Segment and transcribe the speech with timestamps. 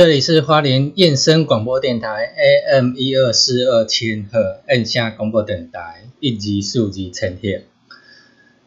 [0.00, 7.66] 这里是花莲燕声广播电台 AM 一二四二千赫，按下广播等待一级数级呈现。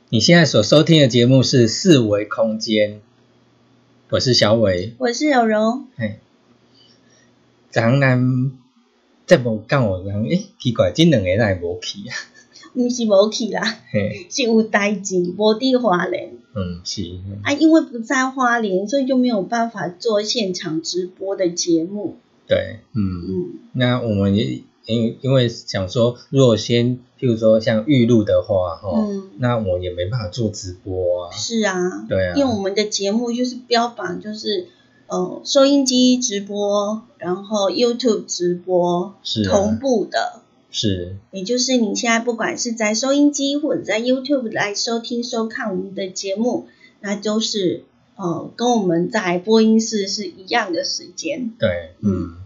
[0.10, 3.02] 你现在所收听的节目是四维空间，
[4.12, 5.88] 我是小伟，我是有容。
[5.96, 6.20] 嘿，
[7.72, 8.52] 咱咱
[9.26, 12.14] 再无讲我人，诶，奇怪，这两个来无去啊？
[12.76, 16.34] 毋是无去啦，嘿，是有代志，无伫花莲。
[16.56, 17.02] 嗯，是，
[17.44, 22.18] 啊，因为不在花莲，所以就没有办法做现场直播的节目。
[22.47, 31.31] 对，嗯，嗯，那我们也因因为想说，如果先，譬如说像玉露的话，哈、嗯那我也没办法做直播啊。
[31.31, 34.68] 是啊，对啊因为我们的节目就是标榜就是
[35.08, 40.43] 呃收音机直播，然后 YouTube 直播是啊同步的。
[40.75, 46.67] 是，也就是你现在不管是在收音机或者在 YouTube 来收听收看我们的节目，
[47.00, 47.84] 那都是
[48.16, 51.51] 呃跟我们在播音室是一样的时间。
[51.59, 52.38] 对，嗯，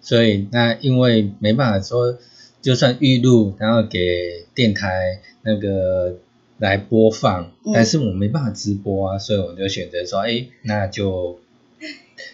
[0.00, 2.18] 所以那因为没办法说，
[2.62, 6.16] 就算预录，然后给电台那个
[6.56, 11.38] 来播放，嗯但是我没办法直播啊，所以我就选择说，哎，那就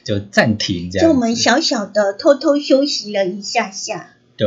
[0.05, 1.09] 就暂停这样。
[1.09, 4.15] 就我们小小的偷偷休息了一下下。
[4.37, 4.47] 对，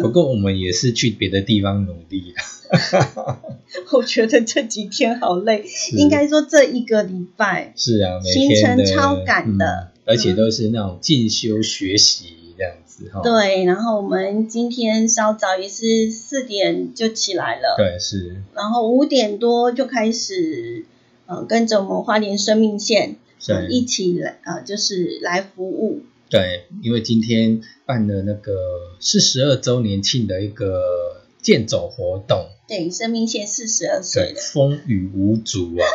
[0.00, 2.42] 不嗯，过我们也是去别的地方努力啊。
[3.92, 7.72] 我觉得这几天好累，应该说这一个礼拜。
[7.76, 13.20] 是啊，每行天的程超赶的嗯而且都是那种进修学习这样子哈。
[13.22, 20.84] 对，然后我们今天稍早也是四点就起来了，对，是，然后五点多就开始，
[21.26, 23.16] 呃，跟着我们花莲生命线，
[23.68, 26.02] 一起来，呃，就是来服务。
[26.28, 28.52] 对，因为今天办了那个
[29.00, 35.86] 四十二周年庆的一个健走活动，对，生命线四十二岁，了，风雨无阻啊。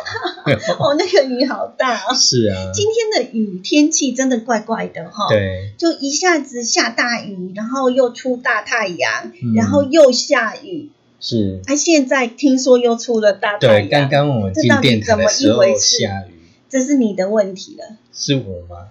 [0.80, 2.14] 哦，那个雨好大哦。
[2.14, 9.52] 是啊，今天的雨天气真的怪怪的哈、，对，就一下子下大雨，然后又出大太阳，嗯。
[9.54, 10.90] 然后又下雨，
[11.20, 16.32] 是，啊，现在听说又出了大太对，刚，刚我们进电台怎么的时候下雨，
[16.70, 17.98] 这是你的问题了。
[18.14, 18.88] 是我吗？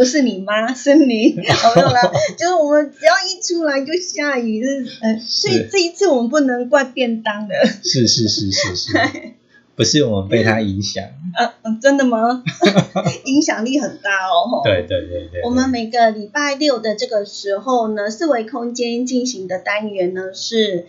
[0.00, 2.00] 不是你妈， 是你，好没有啦。
[2.38, 7.54] 就是我们只要一出来就下雨，就是呃，所以是这一次我们不能怪便当的。
[7.84, 8.98] 是是是是是，
[9.76, 11.04] 不是我们被他影响。
[11.38, 12.42] 呃，嗯真的吗？
[13.26, 14.62] 影响力很大哦。
[14.64, 20.86] 对对对对，我们每个礼拜六的这个时候呢，四维空间进行的单元呢是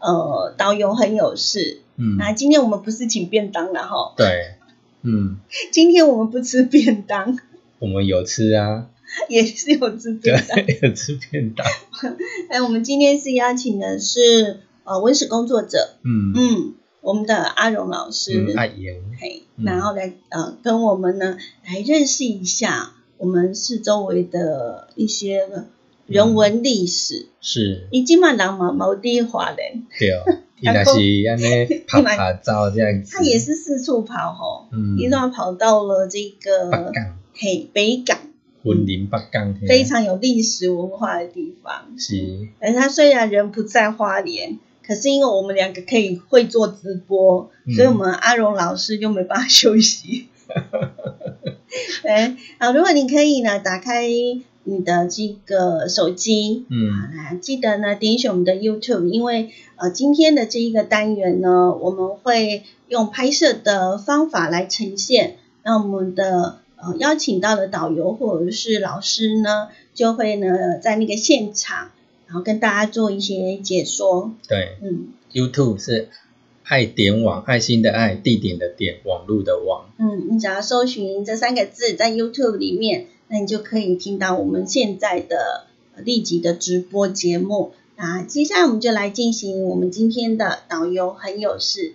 [0.00, 1.82] 呃导游很有事。
[1.96, 4.54] 嗯，那今天我们不是请便当了哈，对，
[5.02, 5.36] 嗯，
[5.70, 7.38] 今天我们不吃便当，
[7.78, 8.88] 我们有吃啊，
[9.28, 11.66] 也是有吃对便当。，有吃便当。
[12.50, 19.64] 哎，我们今天是邀请的是呃文史工作者，嗯，嗯，我们的阿荣老师，嗯，爱言，嘿，嗯。
[19.64, 21.36] 然后来呃跟我们呢
[21.66, 25.48] 来认识一下我们四周围的一些
[26.06, 27.26] 人文历史。
[27.40, 30.22] 是，伊即嘛人嘛冇地华人，对哦，
[30.60, 30.90] 伊若是
[31.28, 38.18] 安尼跑跑照这样子，他也是四处跑吼，嗯，一段跑到了这北个港，嘿北港，
[38.64, 41.96] 云林北港，非常有历史文化的地方。
[41.96, 47.74] 是，而他虽然人不在花莲，可是因为我们两个可以会做直播，嗯。
[47.74, 50.26] 所以我们阿荣老师就没办法休息。
[52.02, 54.08] 哎，好，如果你可以呢，打开
[54.64, 56.90] 你的这个手机，嗯。
[56.92, 71.90] 好啦记得呢点选我们的 YouTube，因为呃今天的这一个单元呢，我们会用拍摄的方法来呈现，那我们的呃邀请到的导游或者是老师呢，就会呢在那个现场，
[72.26, 76.08] 然后跟大家做一些解说，对嗯，YouTube 是
[76.64, 85.64] 爱点网，爱心的爱，地点的点，网络的网，嗯，你只要搜寻这三个字在 YouTube 里面，那你就可以听到我们现在的
[85.96, 87.72] 呃立即的直播节目。
[87.96, 91.94] 那接下来我们就来进行我们今天的导游很有事。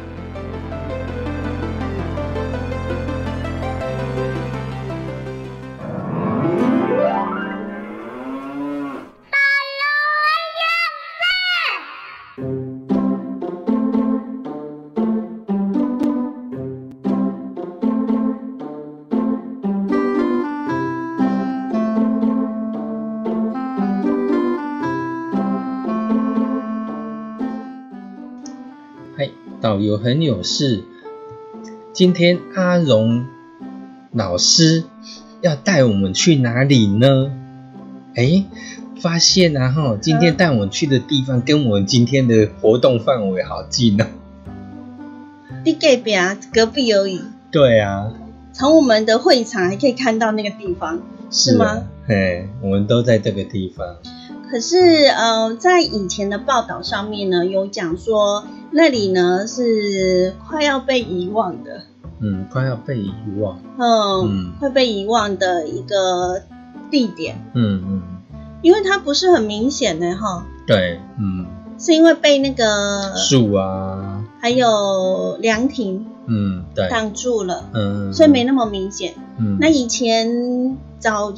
[29.81, 30.83] 导游很有事。
[31.91, 33.25] 今天阿荣
[34.11, 34.83] 老师
[35.41, 37.31] 要带我们去哪里呢？
[38.15, 38.45] 哎，
[39.01, 44.05] 发现啊哈，今天带我们去的地方跟我们今天的活动范围好近哦。
[45.65, 47.19] 你隔壁啊，隔壁而已。
[47.51, 48.13] 对啊，
[48.53, 51.01] 从我们的会场还可以看到那个地方，
[51.31, 51.65] 是吗？
[51.65, 51.83] 啊？
[52.07, 53.95] 嘿，我们都在这个地方。
[54.47, 61.81] 可是，呃，在以前的报道上面呢，有讲说那里呢是快要被遗忘的，
[62.19, 63.59] 嗯，快要被遗忘。
[63.77, 64.53] 嗯，嗯。
[64.59, 66.41] 会被遗忘的一个
[66.89, 68.01] 地点，嗯嗯，
[68.61, 71.45] 因为它不是很明显的哈，对，嗯，
[71.77, 79.15] 是因为被那个树啊，还有凉亭嗯，对，挡住了，嗯，所以没那么明显。
[79.37, 81.33] 嗯，那以前早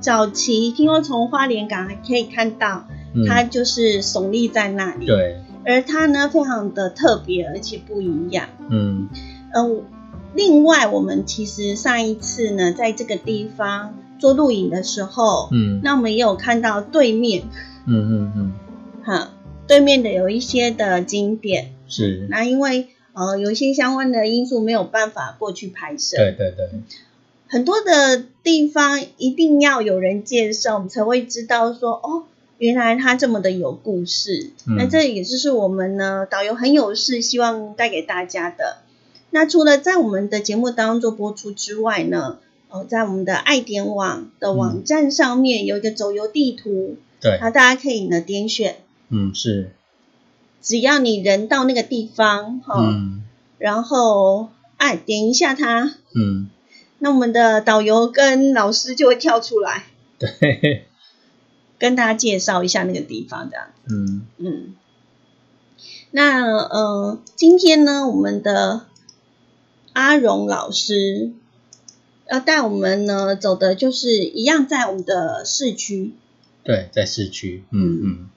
[0.00, 2.84] 早期，听说从花莲港还可以看到，
[3.14, 3.24] 嗯。
[3.26, 5.06] 它就是耸立在那里。
[5.06, 8.48] 对，而它呢非常的特别，而且不一样。
[8.70, 9.08] 嗯
[9.52, 9.82] 嗯，
[10.34, 17.42] 另外我们其实上一次呢，在这个地方做录影的时候，嗯那我们也有看到对面，
[17.86, 18.52] 嗯嗯嗯，
[19.04, 19.32] 哈，
[19.66, 21.72] 对面的有一些的景点。
[21.88, 26.68] 是，那因为呃有一些相关的因素没有办法过去拍摄，对对对，
[27.48, 32.24] 很多的地方一定要有人介绍，我们才会知道说哦。
[32.58, 34.76] 原来他这么的有故事，嗯。
[34.76, 38.78] 那这也就是我们呢导游很有事，希望带给大家的。
[39.30, 42.38] 那除了在我们的节目当中播出之外呢，
[42.70, 48.76] 呃，在我们的爱点网的网站上面有一个走游地图，对，那大家可以呢点选，
[49.10, 49.72] 嗯是，
[50.62, 53.22] 只要你人到那个地方哈，嗯。
[53.58, 56.50] 然后按点一下它，嗯，
[56.98, 59.84] 那我们的导游跟老师就会跳出来，
[60.18, 60.86] 对，
[61.78, 63.66] 跟大家介绍一下那个地方，这样。
[63.88, 64.26] 嗯。
[64.38, 64.74] 嗯，
[66.10, 68.86] 那呃，今天呢，我们的
[69.92, 71.32] 阿荣老师
[72.30, 76.12] 要带我们呢走的就是一样在我们的市区，
[76.64, 78.28] 对，在市区，嗯嗯，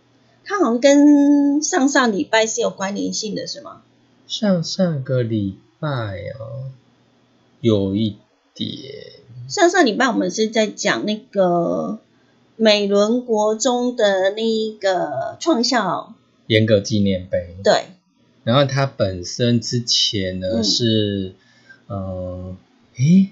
[0.46, 3.82] 它好像跟上上礼拜是有关联性的，是吗？
[4.28, 5.88] 上上个礼拜
[6.40, 6.70] 哦，
[7.62, 8.18] 有一
[8.54, 8.70] 点，
[9.48, 12.00] 上上礼拜我们是在讲那个
[12.62, 16.14] 美伦国中的那一个创校，
[16.48, 17.84] 严格纪念碑，对，
[18.44, 20.64] 然后它本身之前呢、嗯。
[20.64, 21.36] 是，
[21.88, 22.58] 呃，
[22.98, 23.30] 诶，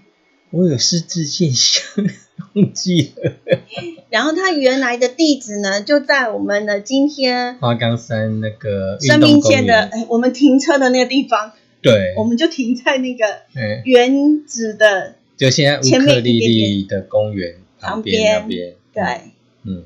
[0.51, 2.05] 我有失智现象，
[2.53, 3.34] 忘记了，
[4.10, 18.41] 然后它原来的地址呢，就在我们的今天花岗山那个生命线的园，哎我们停车的那个地方，对，我们就停在那个嗯，原址的就现在乌克丽丽的公园旁边。
[18.41, 18.74] 那边，
[19.04, 19.32] 对。
[19.63, 19.84] 嗯，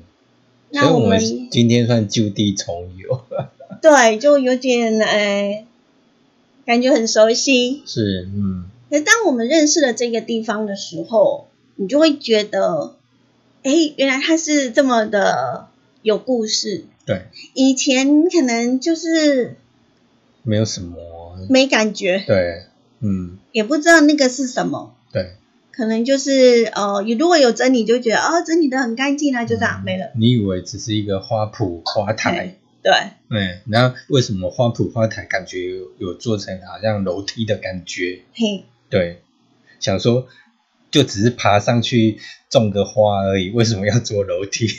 [0.72, 3.20] 所那我以我们们今天算就地重游，
[3.82, 5.66] 对就有点哎，
[6.64, 7.82] 感觉很熟悉。
[7.84, 12.94] 是，嗯，可是当我们认识了这个地方的时候，你就会觉得，
[13.62, 15.68] 哎，原来它是这么的
[16.02, 16.84] 有故事。
[17.04, 17.22] 对，
[17.54, 19.56] 以前可能就是
[20.44, 22.66] 没有什么，没感觉，对，
[23.00, 25.32] 嗯，也不知道那个是什么，对，
[25.72, 30.10] 可能就是呃，如果有整理，就觉得哦，整理的很干净啊，就这样、没了。
[30.14, 32.92] 你以为只是一个花圃花台，对，
[33.30, 38.20] 嗯，然后为什么花圃花台感觉有有做成好像楼梯的感觉？
[38.34, 39.22] 嘿，对，
[39.80, 40.28] 想说
[40.90, 42.18] 就只是爬上去
[42.50, 44.68] 种个花而已，为什么要做楼梯？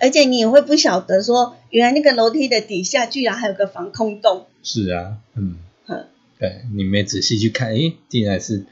[0.00, 4.46] 而且你也会不晓得说，原来那个楼梯的底下居然还有个防空洞。
[4.64, 5.56] 是啊，嗯
[5.86, 6.06] 嗯，
[6.42, 8.64] 对，你没仔细去看，诶，竟然是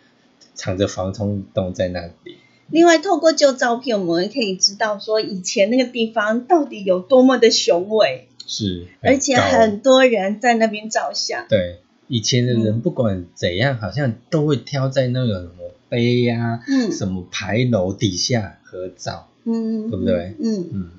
[0.54, 2.36] 藏着防空洞在那里。
[2.68, 11.46] 另外，透过旧照片，我们可以知道说，以前那个地方到底有多么的雄伟，是，而且很多人在那边照相。
[11.48, 11.78] 对。
[12.08, 19.28] 以前的嗯人不管怎样，好像都会挑在那个什么碑呀、嗯什么牌楼底下合照。
[19.44, 20.90] 嗯，对不对嗯，嗯，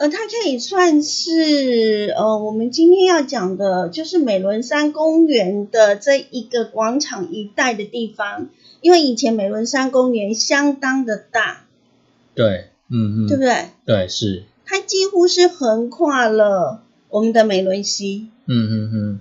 [0.00, 8.48] 呃，它可以算是呃，我们今天要讲的，就是美伦山公园的这一个广场一带的地方。
[8.80, 11.66] 因为以前美伦山公园相当的大，
[12.34, 13.66] 对，嗯嗯，对不对？
[13.84, 18.28] 对，是，它几乎是横跨了我们的美伦溪。
[18.46, 19.20] 嗯嗯嗯。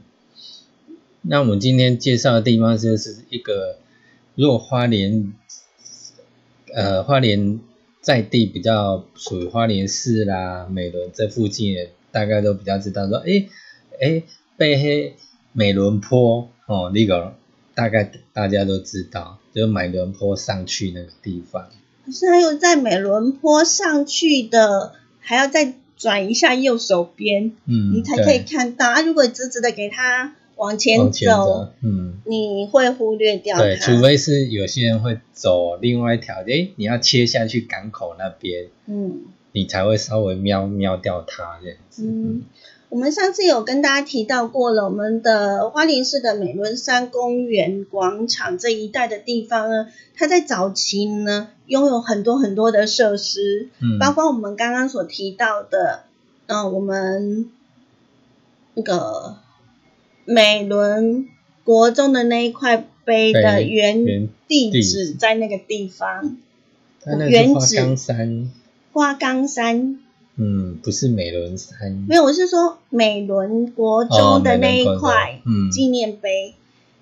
[1.24, 3.75] 那我们今天介绍的地方就是一个，
[4.36, 5.33] 如果花莲，
[6.74, 7.59] 呃，花莲
[8.09, 13.47] 在地比较属于花莲市啦、美伦这附近，大概都比较知道说，诶
[13.99, 14.23] 诶，
[14.57, 15.15] 背黑
[15.53, 17.35] 美伦坡哦，那个
[17.75, 21.69] 大概大家都知道，就是美伦坡上去那个地方。
[22.03, 28.89] 可是还有在美伦坡上去的，还要再转一下右手边，嗯，你才可以看到。
[28.89, 32.21] 啊，如果直直的给它往前走，嗯。
[32.25, 33.63] 你会忽略掉它。
[33.63, 42.03] 对，除非是有些人会走另外一条，诶，你要切下去港口那边，嗯你才会稍微瞄瞄掉它这样子。
[42.05, 42.43] 嗯，
[42.89, 56.03] 我们上次有跟大家提到过了，我们的花莲市的美伦山公园广场这一带的地方呢，它在早期呢拥有很多很多的设施，嗯，包括我们刚刚所提到的，
[56.45, 57.49] 嗯、我们
[58.75, 59.37] 那个
[60.31, 61.27] 美伦
[61.63, 66.38] 国中的那一块碑的原原地地址址在那个地方，
[67.01, 68.51] 它址花岗山，
[68.93, 70.00] 花岗山。
[70.36, 76.53] 嗯，不是美伦山，没有，我是说美伦国哦中的那一块嗯纪念碑，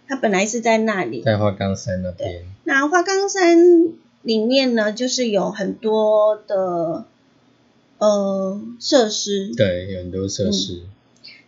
[0.07, 1.21] 它本来是在那里。
[1.21, 2.45] 在花岗山那边。
[2.63, 3.89] 那花岗山
[4.21, 7.05] 里面呢，就是有很多的
[7.97, 9.53] 呃设施。
[9.53, 10.83] 对，有很多设施。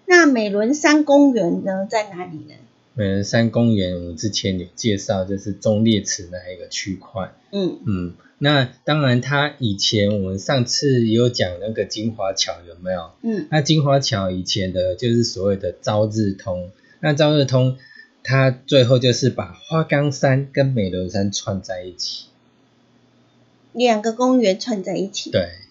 [0.09, 2.55] 那美伦山公园呢，在哪里呢？
[2.95, 7.31] 美伦山公园，我们之前有介绍，就是中烈池那一个区块。
[7.51, 13.11] 嗯嗯，那当然，它以前我们上次也有讲那个金华桥，有没有？
[13.21, 17.77] 嗯那金华桥以前的就是所谓的朝日通，那朝日通
[18.23, 22.25] 它最后就是把花岗山跟美伦山串在一起。
[23.73, 25.29] 两个公园串在一起。
[25.29, 25.68] 对，嗯，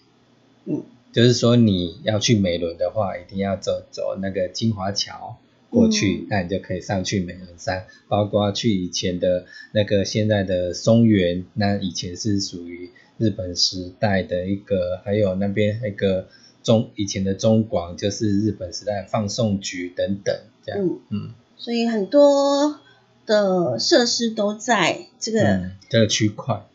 [1.11, 5.37] 就是说你要去美伦的话，一定要走走那个金华桥
[5.69, 7.87] 过去，嗯那你就可以上去美伦山。
[8.07, 16.27] 包括去以前的那个现在的松原，那以前是属于日本时代的一个，还有那边那个
[16.63, 20.81] 中以前的中广，就是日本时代放送局等等这样。
[20.81, 22.79] 嗯，嗯所以很多
[23.25, 25.41] 的设施都在这个。
[25.41, 26.65] 嗯，这个区块，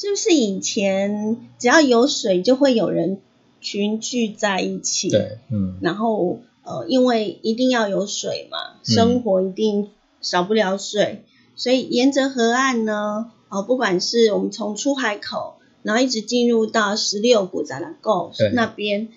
[0.00, 3.20] 是不是以前只要有水就会有人
[3.60, 5.10] 群聚在一起？。
[5.10, 9.90] 对，嗯然后呃，因为一定要有水嘛，嗯生活一定
[10.20, 11.24] 少不了水，
[11.56, 19.08] 所以沿着河岸呢，呃，不管是我们从出海口，然后一直进入到十六股展览沟那边，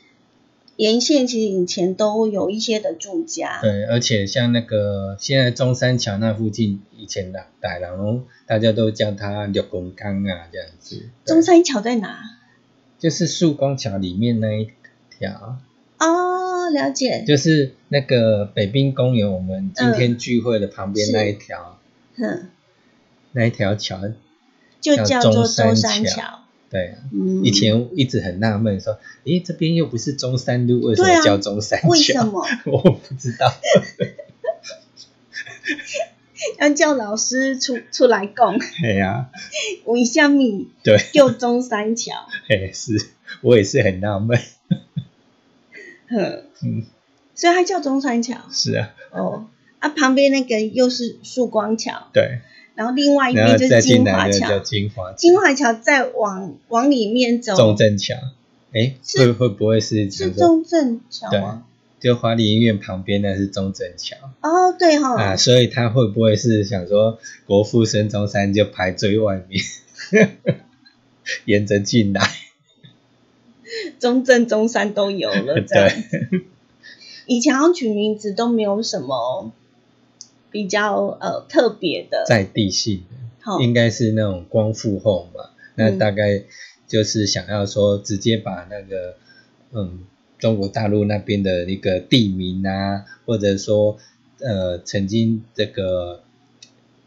[0.82, 3.62] 沿线其实以前都有一些的住家。
[3.62, 11.10] 对，而且像那个现在中山桥那附近，以前的大郎，大家都叫它六公岗啊，这样子。
[11.24, 12.22] 中山桥在哪？
[12.98, 14.72] 就是曙光桥里面那一
[15.20, 15.60] 条，
[16.00, 17.26] 哦，了解。
[17.28, 21.80] 就是那个北滨公园，我们今天聚会的旁边那一条，
[22.18, 22.50] 哼，
[23.34, 24.00] 那一条桥，
[24.82, 26.40] 就叫做中山桥。
[26.72, 31.18] 对，嗯，以前一直很纳闷，说，诶，这边又不是中山路，为什对啊。
[31.20, 31.90] 么叫中山桥？
[31.90, 32.48] 为什么？
[32.66, 33.54] 我不知道。
[36.60, 38.58] 要叫老师出出来讲？
[38.84, 39.30] 哎呀，
[39.86, 42.14] 为什么对，叫中山桥？
[42.50, 43.10] 哎，是。
[43.42, 44.38] 我也是很纳闷。
[46.10, 46.86] 呵，嗯，
[47.36, 48.38] 所以它叫中山桥。
[48.52, 49.48] 是啊，哦，
[49.80, 52.40] 啊，旁边那个又是曙光桥，对，
[52.82, 54.58] 然后另外一边就是金华桥。
[54.58, 58.16] 金华桥金华桥再往往里面走，中正桥。
[58.74, 61.64] 哎，是会会不会是是中正桥对吗？，
[62.00, 69.64] 就华理医院旁边那是中正桥哦，对哈、啊，所以他会不会是想说国父孙中山就排最外面，
[71.46, 72.28] 沿着进来？
[74.00, 75.88] 中正、中山都有了，这样。
[76.10, 76.42] 对，
[77.28, 79.52] 以前好像取名字都没有什么
[80.52, 83.04] 比较呃特别的，在地性
[83.40, 83.58] 好。
[83.58, 85.98] 的，应该是那种光复后嘛，那嗯。
[85.98, 86.44] 大概
[86.88, 89.16] 就是想要说直接把那个
[89.72, 90.00] 嗯
[90.38, 93.98] 中国大陆那边的一个地名啊，或者说
[94.40, 96.22] 呃曾经这个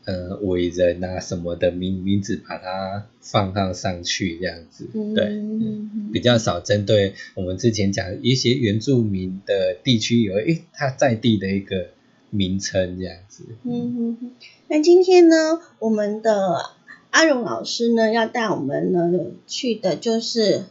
[0.04, 5.24] 呃伟人啊什么的名名字把它放上上去这样子，嗯对。
[5.26, 11.88] 嗯比较少针对我们之前讲一些原住民的地区有诶他在地的一个
[12.34, 13.44] 名称这样子。
[13.62, 14.30] 嗯嗯嗯。
[14.68, 16.70] 那今天呢，我们的
[17.10, 19.10] 阿荣老师呢要带我们呢
[19.46, 20.64] 去的就是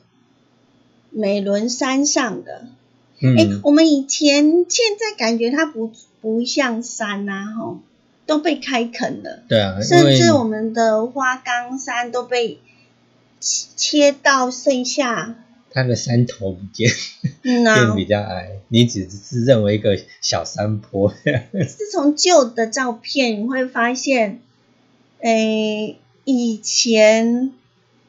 [1.10, 2.66] 美仑山上的。
[3.22, 7.80] 哎、嗯，我们以前现在感觉它不不像山呐、吼，
[8.26, 9.44] 都被开垦了。
[9.48, 12.60] 对啊，甚至我们的花岗山都被
[13.40, 15.43] 切切到剩下，
[15.74, 16.90] 它的山头不见
[17.44, 21.12] 嗯啊 变，比较矮，你只是认为一个小山坡。
[21.24, 24.40] 是从旧的照片你会发现，
[25.22, 27.52] 诶，以前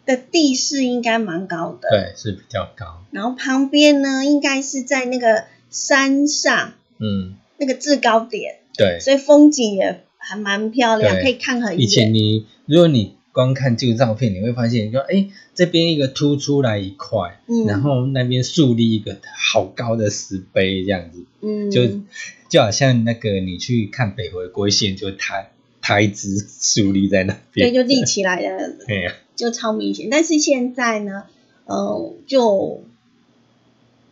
[0.04, 3.02] 的地势应该蛮高的，对，是比较高。
[3.10, 9.00] 然后旁边呢应该是在那个山上嗯，那个制高点，对。
[9.00, 12.12] 所以风景也还蛮漂亮，可以看很以前。
[12.12, 21.24] 你如果你光看旧照片，你会发现，你说，哎，这边一个凸出来一块，嗯然后那边树立一个好高的石碑，这样子。
[21.42, 22.00] 嗯，就
[22.48, 25.50] 就好像那个你去看北回归线，就台
[25.82, 28.72] 台子树立在那边对，就立起来了。
[28.86, 30.08] 对呀，就超明显。
[30.08, 31.24] 但是现在呢，
[31.66, 32.84] 呃，就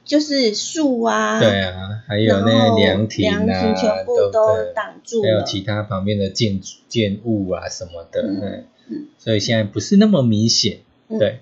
[0.04, 5.30] 就是树啊，对啊，还有那凉亭凉亭啊，全部都挡住了。
[5.30, 8.22] 还有其他旁边的建筑建物啊什么的，
[8.88, 11.18] 嗯所以现在不是那么明显，嗯。
[11.18, 11.40] 对，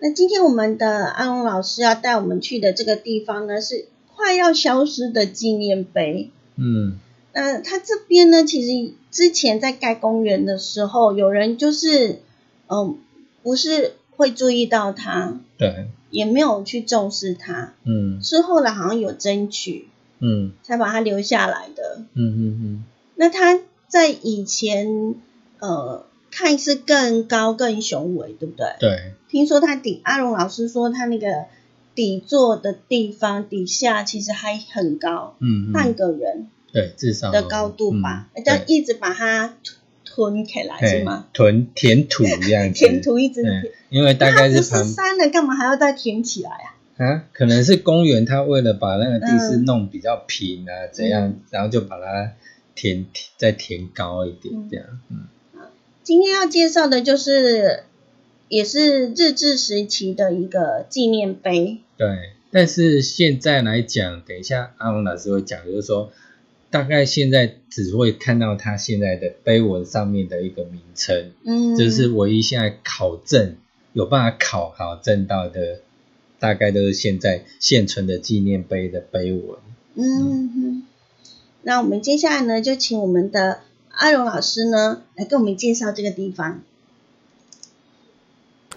[0.00, 6.30] 那今天我们的安龙老师要带我们去的这个地方呢，是快要消失的纪念碑。
[6.56, 6.98] 嗯。
[7.32, 12.20] 那他这边呢，其实之前在盖公园的时候，有人就是，
[12.68, 12.98] 嗯、
[13.42, 18.22] 不是会注意到它，对，也没有去重视它，嗯。
[18.22, 19.88] 是后来好像有争取，
[20.20, 20.52] 嗯。
[20.62, 22.02] 才把它留下来的。
[22.14, 22.84] 嗯嗯嗯，
[23.16, 25.14] 那他在以前，
[25.58, 28.66] 呃，看是更高更雄伟，对不对？
[28.80, 31.46] 对，听说他底阿荣老师说，他那个
[31.94, 38.74] 底座的地方底下其实还很高，嗯半嗯，个人对，至少的高度吧，嗯这样对。
[38.74, 39.54] 一直把它
[40.14, 41.26] 吞起来是吗？
[41.32, 46.70] 屯填土这样子，填土一直嗯填，，因为大概是旁山了，干嘛还要再填起来啊？
[46.96, 52.32] 啊，可能是公园，它为了把那个地势嗯弄比较平啊，怎样，然后就把它
[52.76, 55.24] 填再填高一点，这样，嗯
[56.04, 57.84] 今天要介绍的就是，
[58.48, 61.78] 也是日治时期的一个纪念碑。
[61.96, 62.06] 对。
[62.56, 66.12] 但是现在来讲，等一下阿龙老师会讲，就是说，
[66.74, 73.54] 大概现在只会看到它现在的碑文上面的一个名称，嗯，这是唯一现在考证
[73.92, 75.82] 有办法考考证到的，
[76.40, 79.56] 大概都是现在现存的纪念碑的碑文。
[79.94, 80.82] 嗯哼。
[81.62, 83.60] 那我们接下来呢，就请我们的
[83.90, 86.64] 阿荣老师呢，来跟我们介绍这个地方。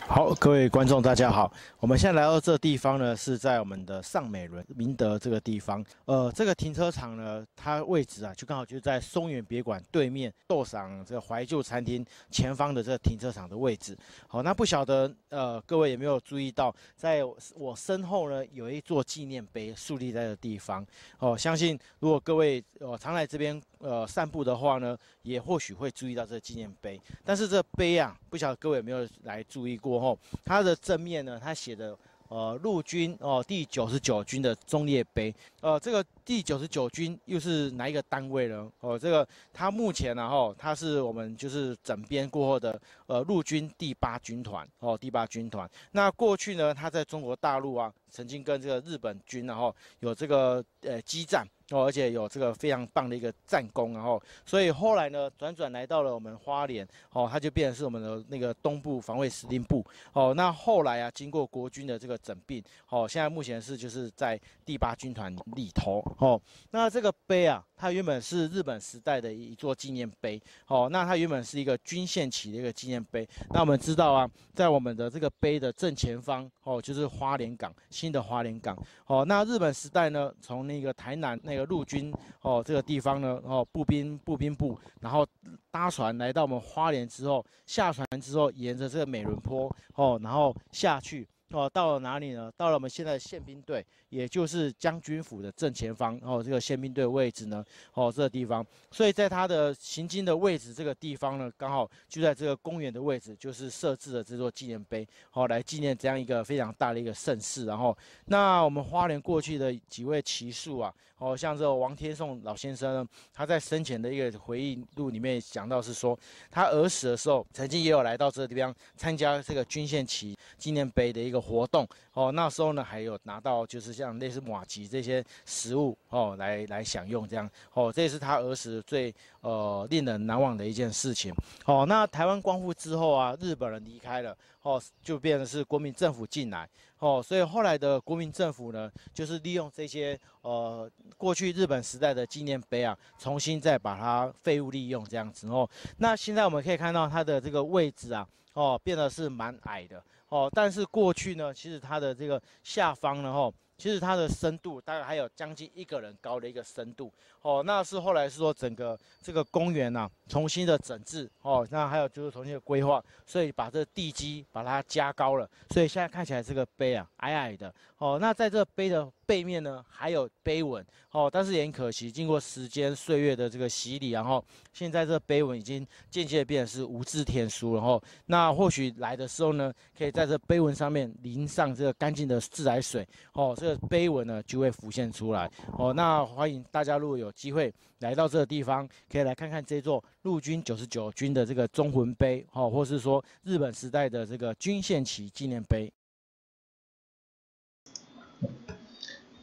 [0.10, 1.52] 好，各位观众，大家好。
[1.82, 5.84] 我们现在来到这地方呢，是在我们的上美伦明德这个地方。
[6.06, 13.98] 呃，这个停车场呢，它位置啊，就刚好就在松原别馆对面豆赏这个怀旧餐厅前方的这个停车场的位置。
[14.30, 17.22] 好，那不晓得呃，各位有没有注意到，在
[17.54, 20.88] 我身后呢，有一座纪念碑树立在的地方。
[21.20, 27.00] 哦，相信如果各位呃常来这边呃散步的话呢，也或许会注意到这纪念碑。
[27.24, 30.18] 但是这碑啊，不晓得各位有没有来注意过吼？
[30.44, 31.98] 它的正面呢，它写的
[32.30, 35.34] 呃陆军哦、第九十九军的忠烈碑。
[35.62, 38.70] 呃，这个第九十九军又是哪一个单位呢？
[38.82, 45.70] 哦，这个他目前呢，哈，它是我们就是整编过后的呃陆军第八军团哦，第八军团。
[45.94, 51.48] 那过去呢，他在中国大陆啊，曾经跟这个日本军然后有这个呃激战。
[51.72, 78.76] 哦，而且有这个非常棒的一个战功，然后，所以后来呢，转转来到了我们花莲，哦，它就变成是我们的那个东部防卫司令部，哦，那后来啊，经过国军的这个整并，哦，现在目前是就是在第八军团里头，哦，那这个碑啊，它原本是日本时代的一座纪念碑，哦，那它原本是一个军线旗的一个纪念碑，那我们知道啊，在我们的这个碑的正前方，哦，就是花莲港，新的花莲港，
[79.06, 81.68] 哦，那日本时代呢，从那个台南那个。
[81.68, 85.28] 陆军哦，这个地方呢，哦，步兵步兵部，然后
[85.70, 91.28] 搭船来到我们花莲之后，下船之后，沿着这个美仑坡哦，然后下去。
[91.52, 92.52] 哦，到了哪里呢？
[92.58, 96.20] 到了我们现在宪兵队，也就是将军府的正前方。
[96.22, 98.66] 哦，这个宪兵队位置呢，哦，这个地方。
[98.92, 107.66] 所以在他的行经的位置，这个地方呢，刚好就在这个公园的位置，就是设置了这座纪念碑，哦，来纪念这样一个非常大的一个盛世。
[107.66, 116.20] 然后，那我们花莲过去的几位骑术啊，哦，像这个王天颂老先生，呢，他在生前的一个回忆录里面讲到是说，
[116.52, 121.37] 他儿时的时候曾经也有来到这个地方参加这个军线旗纪念碑的一个。
[121.40, 131.34] 活动哦，那时候呢还有拿到就是像类似马吉这些食物哦，来来享用这样哦，这也是他儿时最呃令人难忘的一件事情
[131.66, 131.86] 哦。
[131.88, 136.68] 那台湾光复之后啊，日本人离开了哦，就变成是国民政府进来
[137.00, 145.70] 哦，所以后来的国民政府呢，就是利用这些呃过去日本时代的纪念碑啊，重新再把它废物利用这样子哦。
[145.98, 150.04] 那现在我们可以看到它的这个位置啊，哦，变得是蛮矮的。
[150.30, 157.14] 哦，但是过去呢，其实它的这个下方呢，吼，其实它的深度大概还有将近一个人高的一个深度。
[157.42, 161.30] 哦，那是后来是说整个这个公园呐，重新的整治。
[161.42, 167.74] 哦，那还有就是重新的规划，所以把这地基把它加高了，所以现在看起来这个碑啊，矮矮的。
[168.00, 170.84] 哦，那在这碑的背面呢，还有碑文。
[171.12, 177.82] 哦，但是也很可惜，经过时间岁月的这个洗礼，然后现在这碑文已经渐渐变成是无字天书了。
[177.82, 183.08] 后，那或许来的时候呢，可以在这碑文上面淋上这个干净的自来水。
[183.34, 185.52] 哦，这个碑文呢就会浮现出来。
[185.78, 192.46] 哦，那欢迎大家如果有机会来到这个地方，可以来看看这座陆军九十九军的这个忠魂碑。
[192.54, 195.92] 哦，或是说日本时代的这个军线旗纪念碑。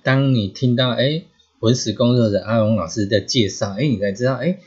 [0.04, 1.22] 当你听到哎
[1.60, 4.58] 文史工作者阿荣老师的介绍，哎，你才知道哎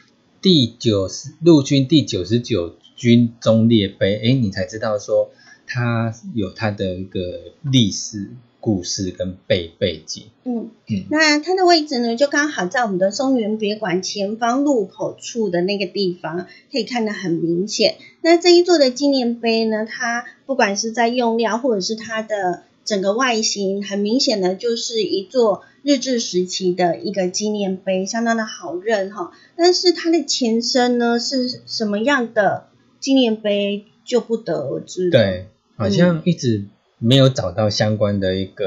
[0.42, 5.30] 第九十陆军第九十九军中列碑，哎，你才知道说
[5.68, 10.24] 它有它的一个历史故事跟背背景。
[10.44, 17.98] 嗯嗯，那它的位置呢，就刚好在我们的松原别馆前方路口处的那个地方，可以看得很明显。
[18.22, 22.64] 那这一座的纪念碑呢，它不管是在用料或者是它的。
[22.88, 29.32] 整个外形很明显的就是一座日治时期的一个纪念碑，相当的好认哈。
[29.58, 32.70] 但是它的前身呢是什么样的
[33.02, 35.12] 纪念碑就不得而知。
[35.12, 36.64] 对，好像一直
[36.98, 38.66] 没有找到相关的一个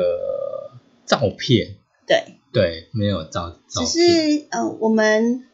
[1.06, 1.76] 照片。
[2.06, 3.56] 对，对，没有照。
[3.66, 5.44] 只是呃，我们。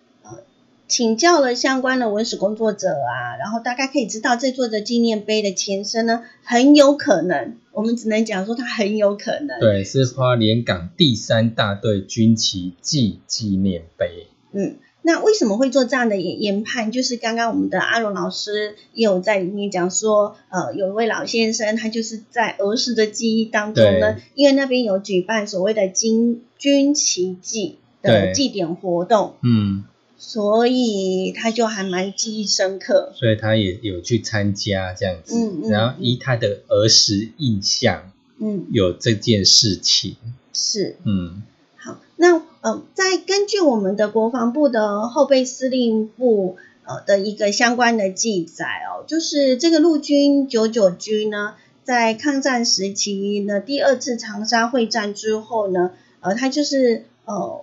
[0.88, 9.60] 请教了相关的文史工作者啊，然后大概可以知道这座的纪念碑的前身呢，很有可能，我们只能讲说它很有可能。
[9.60, 14.28] 对，是花莲港第三大队军旗记纪念碑。
[14.52, 16.90] 嗯，那为什么会做这样的研研判？
[16.90, 29.34] 就是刚刚我们的阿荣老师也有在里面讲说，呃，有一位老先生，他就是在儿时的记忆当中呢，因为那边有举办所谓的军军旗祭的祭典活动。
[29.42, 29.84] 嗯。
[30.18, 40.16] 所以他就还蛮记忆深刻，所以他也有去参加这样子，然后依他的儿时印象，嗯，有这件事情。
[40.54, 41.42] 是，嗯，
[41.76, 57.60] 好，那呃，在根据我们的国防部的后备司令部呃的一个相关的记载哦，就是这个陆军九九军呢，在抗战时期呢第二次长沙会战之后呢，呃，他就是呃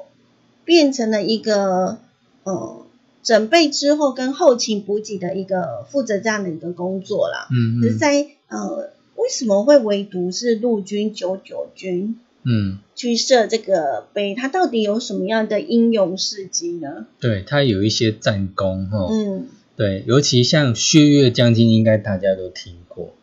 [0.64, 1.98] 变成了一个。
[2.44, 2.86] 呃，
[3.24, 7.48] 准备之后跟后勤补给的一个负责这样的一个工作啦。
[7.52, 7.82] 嗯嗯。
[7.84, 12.20] 是在呃，为什么会唯独是陆军九九军？
[12.44, 12.80] 嗯。
[12.96, 17.08] 去设这个碑，它到底有什么样的英勇事迹呢？
[17.20, 19.08] 对，它有一些战功哈。
[19.10, 19.48] 嗯。
[19.76, 23.14] 对，尤其像薛岳将军，应该大家都听过。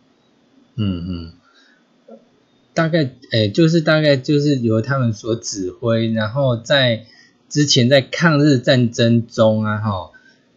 [0.74, 1.33] 嗯嗯。
[2.74, 7.04] 大概诶，就是大概就是由他们所指挥，然后在
[7.50, 10.10] 之前在抗日战争中啊，哈，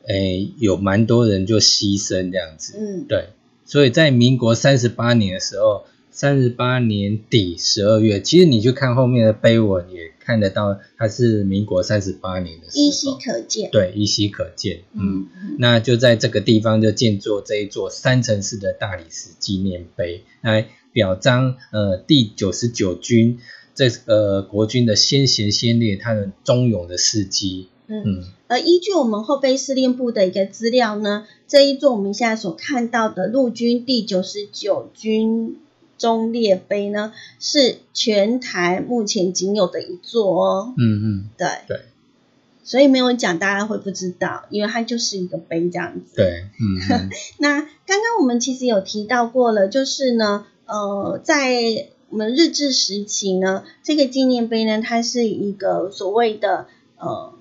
[0.08, 3.30] 诶，有蛮多人就牺牲这样子，嗯，对，
[3.66, 13.72] 所以在民国三十八年的时候，三十八年底十二月，其实你去看后面的碑文也看得到，它是民国三十八年的时候，依稀可见。
[13.72, 15.26] 对，依稀可见，嗯。
[15.36, 23.40] 嗯，那就在这个地方就建作这一座三层式的大理石纪念碑，来表彰呃第九十九军
[23.76, 27.70] 这个国军的先贤先烈他的忠勇的事迹。
[27.88, 35.58] 嗯嗯而依据我们后备司令部的一个资料呢，这一座我们现在所看到的陆军第九十九军
[35.98, 40.74] 忠烈碑呢，是全台目前仅有的一座哦。
[40.78, 41.82] 嗯嗯，对对
[42.64, 46.16] 所以没有讲，大家会不知道，因为它就是一个碑这样子。
[46.16, 47.10] 对，嗯嗯
[47.40, 56.68] 那刚刚我们其实有提到过了，就是呢，呃，在我们日治时期呢，这个纪念碑呢，它是一个所谓的
[57.00, 57.34] 呃，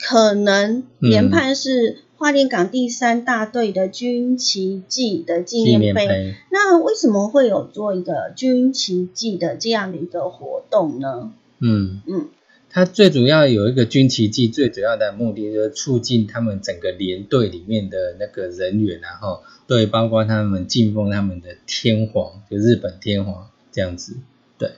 [0.00, 1.10] 可能嗯。
[1.10, 6.06] 研判是花莲港第三大队的军旗记的纪纪念碑。
[6.06, 11.30] 念碑，那为什么会有做一个军旗记的这样的一个活动呢？
[11.58, 12.00] 嗯。
[12.06, 12.28] 嗯，
[12.70, 24.18] 它最主要有一个军旗记，最主要的目的就是促进他们整个连队里面的那个人员、啊，然后对，包括他们敬奉他们的天皇，就日本天皇这样子。
[24.58, 24.74] 对。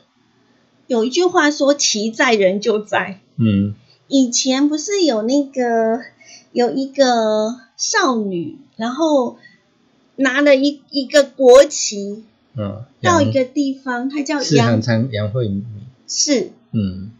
[0.87, 3.74] 有一句话说：“旗在人就在。”嗯。
[4.07, 6.00] 以前不是有那个
[6.52, 9.38] 有一个少女，然后
[10.16, 12.22] 拿了一一个国旗
[12.57, 13.33] 嗯，到一杨。
[13.33, 14.83] 个地方，她叫杨。
[14.83, 15.64] 昌杨惠敏，
[16.07, 17.11] 是，嗯。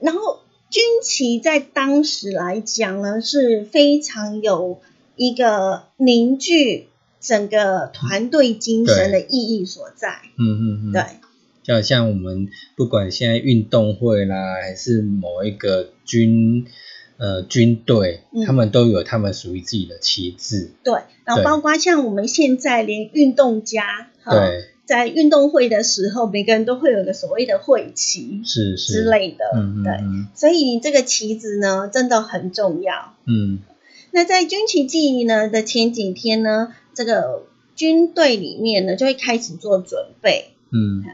[0.00, 4.80] 然后军旗在当时来讲呢是非常有
[5.14, 6.88] 一个凝聚
[7.26, 10.20] 整个团队精神的意义所在。
[10.38, 11.02] 嗯嗯嗯，对，
[11.64, 16.64] 就好像我们不管现在运动会啦，还是某一个军
[17.16, 18.44] 呃军队，嗯。
[18.46, 20.70] 他们都有他们属于自己的旗帜。
[20.84, 28.92] 对，然后包括像我们现在连运动家，哈对，在运动会的时候，每个人都会有一个所谓的会旗是是。
[28.92, 33.16] 之类的，嗯嗯对，嗯所以你这个旗子呢，真的很重要。
[33.24, 33.58] 嗯。
[34.12, 37.44] 那在军旗记忆呢的前几天呢，这个
[37.76, 41.04] 军队里面呢就会开始做准备，嗯。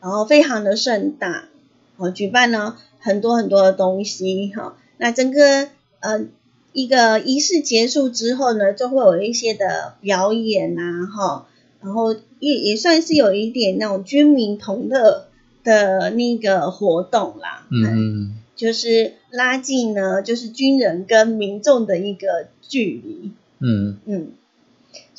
[0.00, 1.48] 然后非常的盛大，
[1.96, 4.76] 哦，举办了很多很多的东西哈。
[4.98, 5.68] 那整个
[6.00, 6.26] 呃
[6.72, 11.46] 一个仪式结束之后呢，就会有一些的表演啊哈，
[11.80, 15.28] 然后也也算是有一点那种军民同乐
[15.62, 17.66] 的那个活动啦。
[17.70, 23.30] 嗯嗯就是拉近呢，就是军人跟民众的一个距离。
[23.60, 23.98] 嗯。
[24.04, 24.32] 嗯，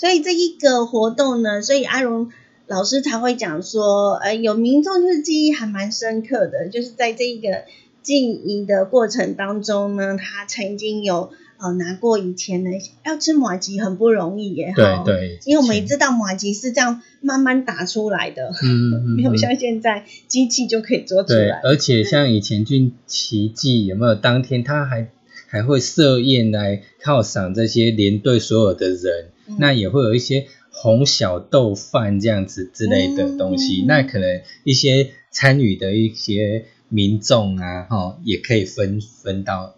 [0.04, 2.30] 所以这一个活动呢，所以阿荣
[2.68, 7.63] 老师才会讲说，呃，有民众就是记忆还蛮深刻的，就是在这一个
[8.02, 12.72] 静怡的过程当中呢，他曾经有呃拿过以前的
[13.06, 21.62] 要吃马吉很不容易耶，对，对，因为我们也知道马吉是这样慢慢打出来的，嗯嗯嗯， 没有嗯像现在机器就可以做出对，来。
[21.63, 25.08] 而且像以前军奇迹有没有当天他还
[25.48, 29.58] 还会设宴来犒赏这些连队所有的人，嗯。
[29.60, 33.86] 那也会有一些红小豆饭这样子之类的东西，嗯。
[33.88, 39.75] 那可能一些参与的一些民众啊，哈，也可以分分到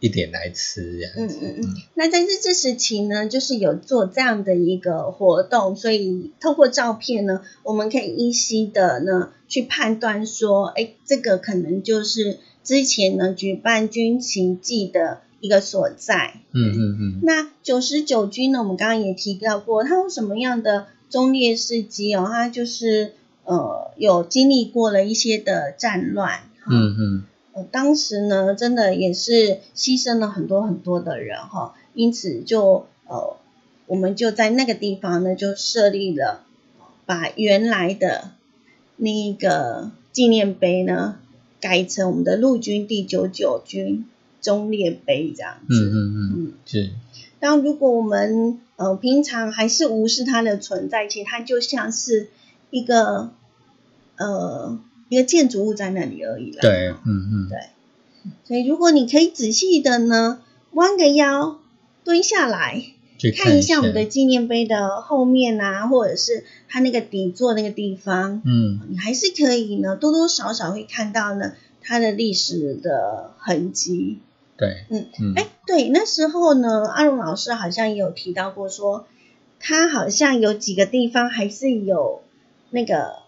[0.00, 1.38] 一点来吃这样子。
[1.42, 16.40] 嗯嗯嗯，那在这这时期呢，就是有做这样的一个活动，所以透过照片呢，我们可以依稀的呢去判断说，哎，这个可能就是之前呢举办军旗祭的一个所在。
[16.52, 22.26] 嗯嗯嗯那九十九军呢，我们刚刚也提到过，它有什么样的忠烈事迹哦？
[22.28, 23.12] 它就是
[23.44, 26.40] 呃有经历过了一些的战乱。
[26.70, 27.24] 嗯嗯
[27.54, 33.36] 呃，当时呢，真的也是牺牲了很多很多的人哈，因此就呃，
[33.86, 36.44] 我们就在那个地方呢，就设立了
[37.06, 38.32] 把原来的
[38.96, 41.16] 那个纪念碑呢，
[41.58, 44.04] 改成我们的陆军第九九军
[44.40, 45.90] 忠烈碑这样嗯子。
[45.90, 46.90] 嗯嗯，嗯，是，
[47.40, 52.28] 当如果我们呃平常还是无视它的存在，其实它就像是
[52.70, 53.30] 一个
[54.16, 56.58] 呃一个建筑物在那里而已啦。
[56.60, 57.58] 对，嗯嗯对
[58.44, 60.40] 所以如果你可以仔细的呢，
[60.72, 61.58] 弯个腰，
[62.04, 62.82] 蹲下来，
[63.36, 74.18] 看一一下我们的纪念碑的后面啊，或者是它那个底座那个地方，嗯你还是可以呢，多多少少会看到呢它的历史的痕迹。
[74.58, 75.32] 对，嗯嗯。
[75.36, 79.06] 哎，对，那时候呢，阿荣老师好像也有提到过说，
[79.60, 82.22] 他好像有几个地方还是有
[82.70, 83.20] 那个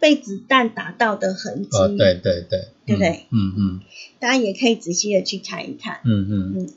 [0.00, 3.26] 被子弹打到的痕迹，哦，对对对，对不对？
[3.30, 3.80] 嗯嗯。
[4.18, 6.00] 大家也可以仔细的去看一看。
[6.04, 6.54] 嗯嗯。
[6.58, 6.68] 嗯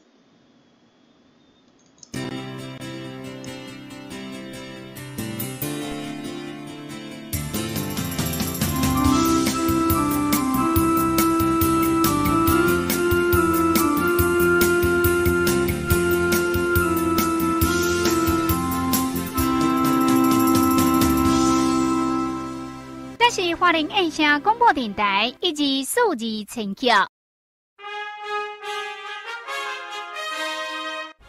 [23.69, 27.08] 花莲印象广播电台以及数字陈桥。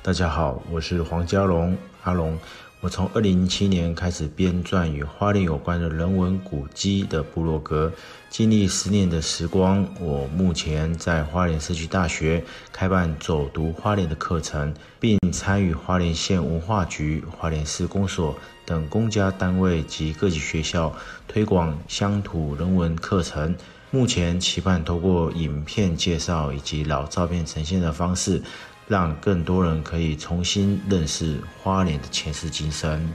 [0.02, 2.38] 大家好，我是黄家龙，阿龙。
[2.80, 7.92] 我从二零零七年开始编撰与花莲有关的人文古迹的部落格，
[8.30, 18.34] 经历十年的时光，我目前在花莲社区大学开办走读花莲的课程，并参与花莲县文化局、花莲市公所
[18.70, 20.94] 等公家单位及各级学校
[21.26, 23.52] 推广乡土人文课程。
[23.90, 28.40] 目前期盼透过影片介绍以及老照片呈现的方式，
[28.86, 33.12] 让更多人可以重新认识花莲的前世今生。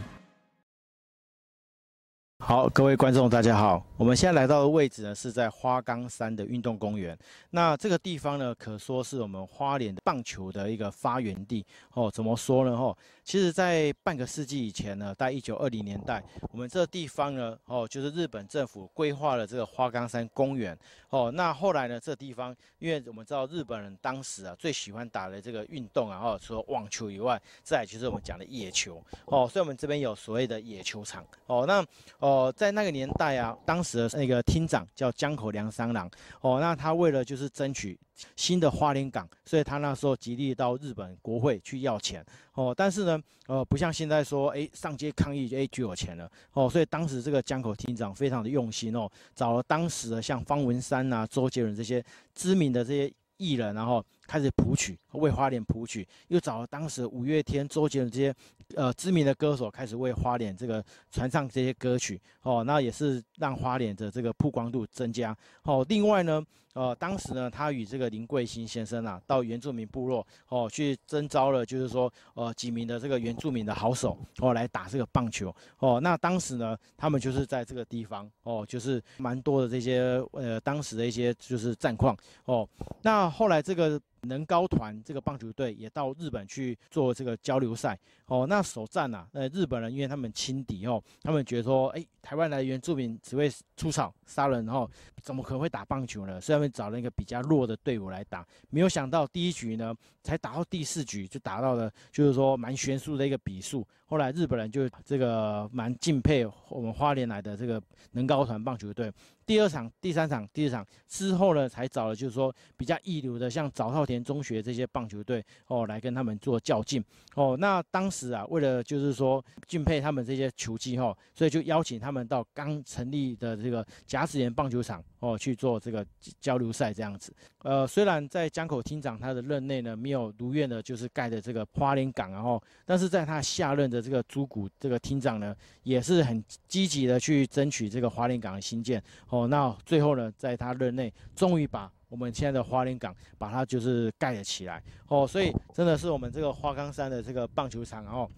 [2.43, 3.81] 好，各位观众，大家好。
[3.95, 7.17] 我们现在来到的位置呢，是在花岗山的运动公园。
[7.49, 12.11] 那这个地方呢，可说是我们花莲的棒球的一个发源地哦。
[12.13, 12.71] 怎么说呢？
[12.71, 20.77] 哦，其实，在半个世纪以前呢，在一九二零年代，我们这地方呢，哦，就是日本政府规划了这个花岗山公园
[21.09, 21.31] 哦。
[21.31, 29.49] 那后来呢，这地方，因为我们知道日本人当时啊最喜欢打的这个运动啊，哦，除了网球以外，再就是我们讲的野球哦。
[29.51, 31.65] 所以我们这边有所谓的野球场哦。
[31.65, 31.83] 那
[32.19, 36.07] 哦，在那个年代啊，当时的那个厅长叫江口良三郎
[36.41, 37.97] 哦，那他为了就是争取
[38.35, 42.73] 新的花莲港，所以他那时候极力到日本国会去要钱哦。
[42.75, 46.69] 但是呢，呃，不像现在说，哎，上街抗议，哎，就有钱了哦。
[46.69, 58.33] 所以当时这个江口厅长非常的用心哦，找了当时的像方文山呐、周杰伦这些知名的这些艺人，然后开始谱曲，为花莲谱曲，又找了当时五月天、周杰伦这些
[58.75, 65.83] 呃知名的歌手，开始为花莲这个传唱这些歌曲哦，那也是让花莲的这个曝光度增加哦。
[65.89, 75.99] 另外呢，呃，当时呢，他与这个林桂兴先生啊，到原住民部落哦去征召了，就是说呃几名的这个原住民的好手哦来打这个棒球哦。
[75.99, 82.67] 那当时呢，他们就是在这个地方哦，就是蛮多的这些呃当时的一些就是战况哦。
[83.01, 83.99] 那后来这个。
[84.27, 88.45] 能高团这个棒球队也到日本去做这个交流赛哦。
[88.47, 94.89] 那首战呐，呃，日本人因为他们轻敌哦，他们觉得说，哎，台湾来的原住民只会出草杀人，然后
[95.21, 96.39] 怎么可能会打棒球呢？
[96.41, 98.45] 所以他们找了一个比较弱的队伍来打。
[98.69, 103.85] 没有想到第一局呢，才打到第四局就打到了，就是说蛮悬殊的一个比数。
[104.07, 109.11] 后来日本人就这个蛮敬佩我们花莲来的这个能高团棒球队。
[109.45, 117.03] 第二场、第三场、第四场之后呢，才找了就是说比较一流的，像早稻田中学这些棒球队哦，来跟他们做较劲
[117.35, 117.55] 哦。
[117.59, 126.05] 那当时啊，为了就是说敬佩他们这些球技哈，所以就邀请他们到刚成立的这个甲子园棒球场哦去做这个
[126.39, 127.33] 交流赛这样子。
[127.65, 139.01] 呃，虽然在江口厅长他的任内呢，没有如愿的就是盖的这个花莲港，然后，但是在他下任的这个朱谷这个厅长呢，也是很积极的去争取这个花莲港的新建。
[139.29, 144.79] 哦，那最后呢，在他任内，终于把我们现在的花莲港把它就是盖了起来。
[145.07, 148.29] 哦，所以真的是我们这个花岗山的这个棒球场，然后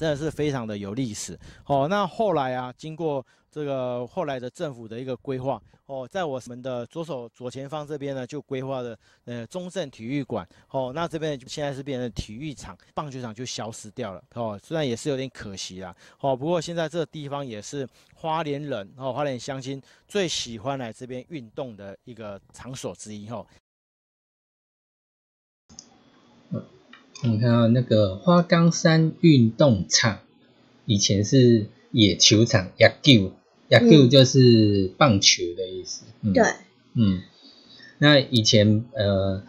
[0.00, 1.38] 真的是非常的有历史。
[1.66, 10.48] 哦，那后来啊，经过这个后来的政府的一个规划，哦，在我们的左手左前方这边呢，就规划了呃中正体育馆。
[10.70, 14.24] 哦，那这边现在是变成体育场，棒球场就消失掉了。
[14.32, 15.94] 哦，虽然也是有点可惜啦。
[16.20, 23.28] 哦，不过现在这个地方也是花莲人哦，花莲乡亲最喜欢来这边运动的一个场所之一。
[23.28, 23.46] 哦。
[27.22, 30.20] 你看到那个花岗山运动场，
[30.86, 33.32] 以前是野球场，野球，
[33.68, 36.04] 野球就是棒球的意思。
[36.22, 36.44] 嗯、对，
[36.94, 37.20] 嗯，
[37.98, 39.42] 那以前呃，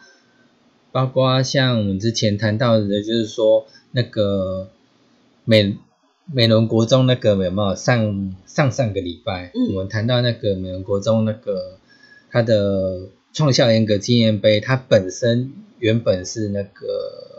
[0.92, 4.70] 包括像我们之前谈到的，就是说那个
[5.46, 5.78] 美
[6.26, 9.74] 美伦国中那个有没有上上上个礼拜，嗯。
[9.74, 11.78] 我们谈到那个美伦国中那个
[12.30, 17.31] 它的创校严格纪念碑，它本身原本是那个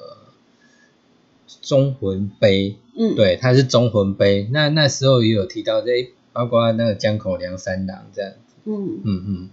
[1.60, 4.48] 中魂碑，嗯，对，它是中魂碑。
[4.50, 8.32] 那那时候也有提到这，包括那个江口良三郎这样，
[8.64, 9.50] 嗯，嗯嗯。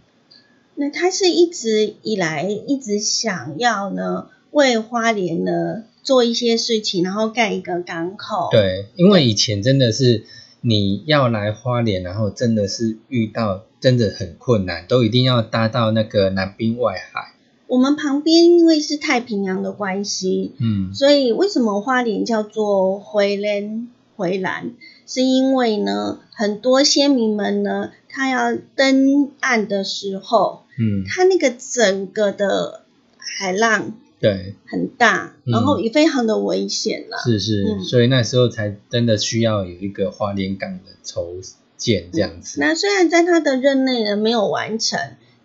[0.75, 10.23] 那他是一直以来一直想要呢，为花莲呢做一些事情，然后盖一个港口。，对，因为以前真的是
[10.61, 17.33] 你要来花莲，然后真的是遇到真的很困难，都一定要搭到那个南滨外海。
[17.69, 24.71] 我们旁边因为是太平洋的关系，嗯所以为什么花莲叫做回莲回蓝？
[25.05, 32.81] 是因为呢，很多先民们呢，他要登岸的时候，嗯，他那个整个的
[33.17, 37.17] 海浪对，很大，嗯然后也非常的危险了。
[37.23, 41.35] 是是，嗯所以那时候才真的需要有一个花莲港的筹
[41.77, 42.59] 建这样子。
[42.59, 44.99] 那虽然在他的任内呢没有完成，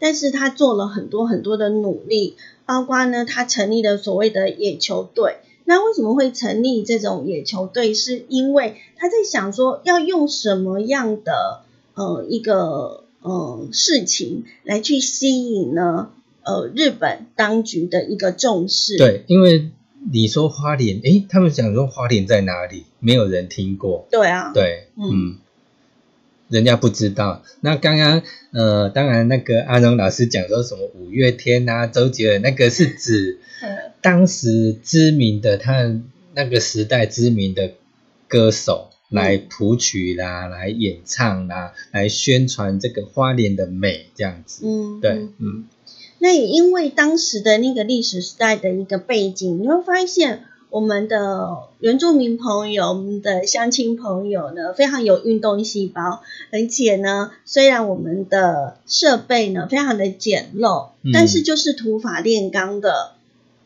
[0.04, 2.36] 但是他做了很多很多的努力，
[2.66, 5.38] 包括呢他成立了所谓的野球队。
[5.64, 7.94] 那为什么会成立这种野球队？
[7.94, 11.62] 是因为他在想说要用什么样的
[11.94, 16.10] 呃一个呃事情来去吸引呢
[16.42, 18.98] 呃日本当局的一个重视。
[18.98, 19.70] 对，因为
[20.12, 22.84] 你说花莲，诶，他们想说花莲在哪里？
[23.00, 24.06] 没有人听过。
[24.10, 25.38] 对啊，对，嗯嗯，
[26.54, 27.42] 人家不知道。
[27.60, 36.00] 那刚刚呃，当然那个阿荣老师讲说什么五月天啊，周杰伦那个是指嗯当时知名的他
[36.34, 37.72] 那个时代知名的
[38.28, 44.64] 歌手来谱曲啦，来演唱啦，来宣传这个花莲的美这样子。
[44.64, 45.64] 嗯，对嗯，嗯
[46.20, 50.44] 那也因为当时的那个历史时代的一个背景，你会发现
[50.74, 56.20] 我们的原住民朋友、我们的乡亲朋友呢，非常有运动细胞，
[56.50, 61.12] 而且呢，虽然我们的设备呢非常的简陋，嗯。
[61.12, 63.12] 但是就是土法炼钢的，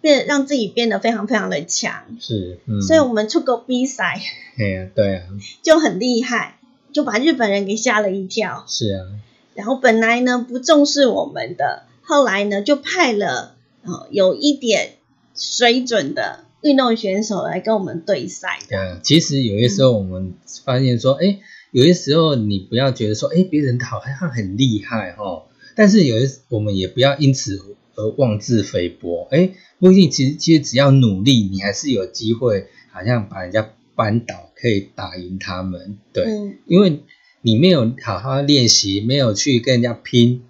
[0.02, 2.04] 变让自己变得非常非常的强。
[2.20, 4.20] 是，嗯，所以我们出国比赛。
[4.58, 5.24] 哎呀，对啊，
[5.62, 6.58] 就很厉害，
[6.92, 8.66] 就把日本人给吓了一跳。
[8.68, 9.06] 是啊，
[9.54, 13.54] 然后本来呢不重视我们的，后来呢就派了
[13.86, 14.96] 呃有一点
[15.34, 18.66] 水准的运动选手来跟我们对赛的。
[18.68, 20.34] 对啊，其实有些时候我们
[20.64, 21.38] 发现说，哎、
[21.70, 25.44] 有些时候你不要觉得说，哎，别人好像很厉害哦，
[25.76, 27.60] 但是有些我们也不要因此
[27.94, 37.00] 而妄自菲薄，哎，不一定，其实其实只要努力，你还是有机会，好像把人家扳倒，可以打赢他们，对，嗯，因为
[37.40, 40.42] 你没有好好练习，没有去跟人家拼，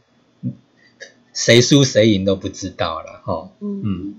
[1.35, 3.83] 谁输谁赢都不知道了哈，嗯。
[3.85, 4.15] 嗯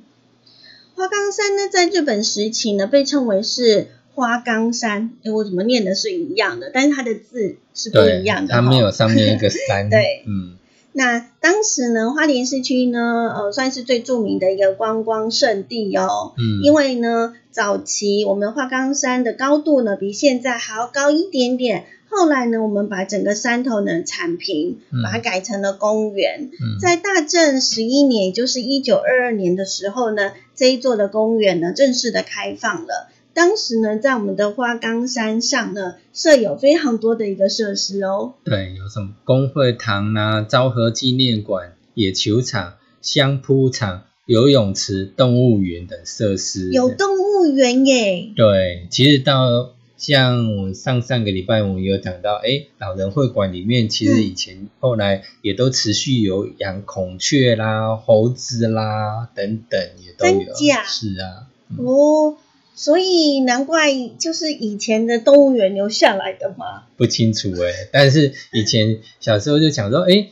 [1.09, 5.11] 花岗山呢，在日本时期呢，被称为是花岗山。
[5.23, 8.53] 诶，我怎么念的是一样的，但是它的字是不一样，的。
[8.53, 10.55] 它没有上面一个山， 对嗯。
[10.99, 12.99] 那当时呢，花莲市区呢，
[13.33, 16.33] 呃，算是最著名的一个观光胜地哦。
[16.37, 21.85] 嗯因为呢，早期我们花岗山的高度呢，比现在还要高一点点。
[22.09, 26.49] 后来呢，我们把整个山头呢铲平，嗯把它改成了公园。
[26.51, 33.07] 嗯在大正十一年，也就是一九二二年的时候呢，这一座的公园呢正式的开放了。
[33.39, 38.33] 当时呢，在我们的花岗山上呢，设有非常多的一个设施哦。
[38.43, 46.69] 对，有什么工会堂啊、昭和纪念馆、野球场、相扑场、游泳池、动物园等设施。
[46.73, 60.45] 有动物园耶，对，其实到像我上上个礼拜我们有讲到，哎，老人会馆里面其实以前、后来也都持续有养孔雀啦、猴子啦等等，也都有。
[60.53, 62.35] 真假是啊，哦，
[62.79, 66.83] 所以难怪就是以前的动物园留下来的嘛。
[66.95, 70.29] 不清楚哎，但是以前小时候就想说，哎，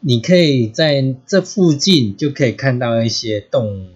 [0.00, 3.88] 你可以在这附近就可以看到一些动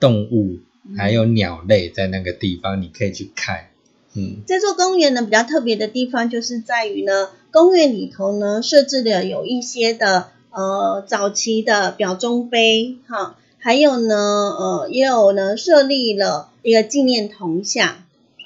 [0.00, 0.60] 动物，
[0.96, 3.66] 还有鸟类在那个地方，你可以去看。
[4.14, 17.96] 嗯，这座公园呢比较特别的地方，就是在于呢，公园里头呢设置了有一些的呃早期的表钟碑哈，还有呢呃也有呢设立了一个纪念铜像，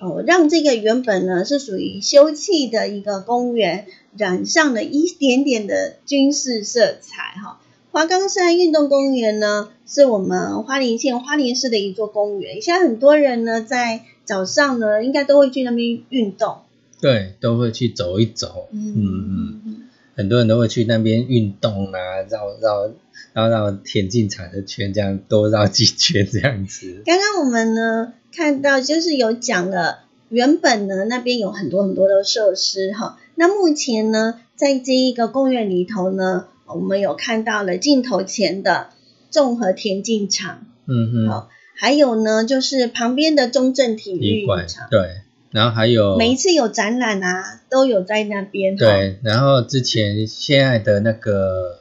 [0.01, 7.59] 哦让这个原本呢是属于休憩的一个公园，染上了一点点的军事色彩哈。
[7.91, 12.63] 华冈山运动公园呢，是我们花莲县花莲市的一座公园。
[12.63, 16.59] 现在很多人呢，在早上呢，应该都会去那边运动。
[17.01, 18.69] 对，都会去走一走。
[18.71, 19.78] 嗯嗯，嗯
[20.19, 22.93] 很多人都会去那边运动啊，绕绕
[23.33, 27.03] 绕绕田径场的圈，这样多绕几圈这样子。
[27.07, 33.17] 刚刚我们呢看到，就是有讲了，原本呢那边有很多很多的设施哈。
[33.37, 38.89] 那目前呢，在这一个公园里头呢，我们有看到了镜头前的
[39.31, 44.89] 综合田径场，嗯嗯，好还有呢就是旁边的中正体育馆场。
[44.91, 48.77] 对，然后还有每一次有展览啊，都有在那边。
[48.77, 51.81] 哈，对，然后之前现在的那个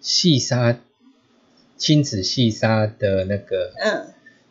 [0.00, 0.78] 细沙
[1.76, 4.06] 亲子细沙的那个嗯，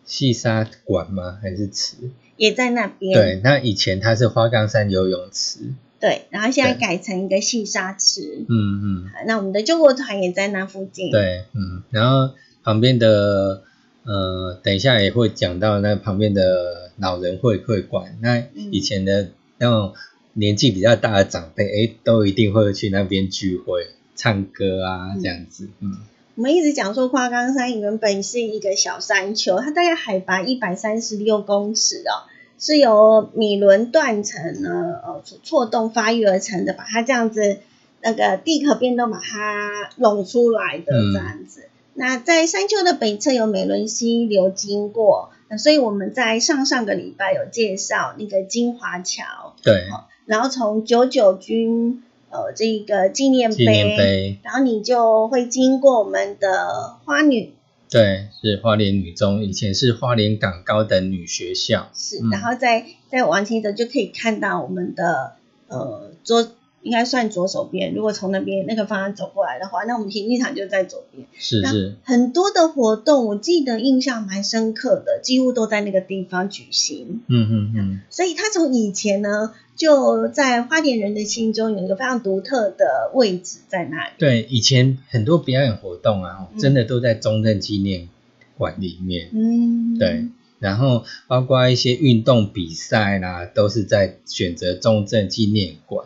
[0.05, 1.39] 细沙馆吗？
[1.41, 1.95] 还是池？
[2.37, 3.13] 也在那边。
[3.13, 5.59] 对，那以前它是花岗山游泳池，
[5.99, 8.45] 对，然后现在改成一个细沙池。
[8.49, 12.33] 嗯嗯，那我们的救国团也在那附近。，对，嗯，然后
[12.63, 13.61] 旁边的
[14.03, 18.69] 呃，等一下也会讲到那旁边的老人会会馆，那嗯。
[18.71, 19.93] 以前的那种
[20.33, 25.97] 年纪比较大的长辈，哎，都一定会去那边聚会、唱歌啊，这样子，嗯。
[26.35, 32.25] 我们一直讲说花岗山原本是一个小山丘，它大概海拔一百三十六公尺哦，
[32.57, 37.59] 是由米伦断层呢呃错错动发育而成的，把它这样子
[38.01, 41.13] 那个地壳变动把它拢出来的嗯。
[41.13, 41.65] 这样子。
[41.93, 49.87] 那在山丘的北侧有美伦溪流经过，那所以我们在上上个礼拜有介绍那个金华桥，对，
[50.25, 57.53] 然后从九九军呃这个纪念纪念碑，然后你就会经过我们的花女，
[57.89, 62.29] 对，是花莲女中，以前是花莲港高等女学校，是，嗯。
[62.31, 65.33] 然后再再往前走就可以看到我们的
[65.67, 66.47] 呃左，
[66.83, 67.93] 应该算左手边。
[67.93, 71.25] 如果从那边那个方向走过来的话，那我们体育场就在左边。
[71.37, 77.21] 是是，很多的活动，我记得印象蛮深刻的，几乎都在那个地方举行。
[77.27, 84.11] 嗯嗯嗯，所以它从以前呢，就在花莲人的心中有一个非常独特的位置在那里。
[84.17, 88.09] 对，以前很多表演活动啊，嗯真的都在中正纪念
[88.57, 90.27] 馆里面，嗯，对，
[90.59, 96.05] 然后包括一些运动比赛啦，都是在选择中正纪念馆。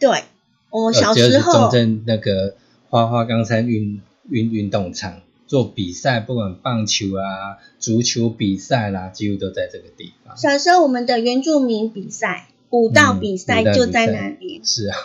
[0.00, 0.24] 对，
[0.70, 2.56] 我小时候中正那个
[2.88, 10.36] 花花冈山运运运动场做比赛，不管棒球啊、足球比赛啦，几乎都在这个地方。
[10.36, 14.62] 小时候我们的原住民比赛、舞蹈比赛就在那里。
[14.64, 14.96] 是啊，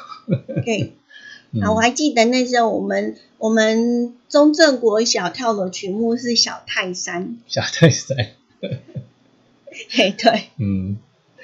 [0.64, 0.94] 对，
[1.52, 7.38] 嗯啊，我还记得那时候我们我们中正国小跳的曲目是小泰山。
[7.48, 8.16] 小泰山，
[9.90, 10.98] 嘿，对 嗯，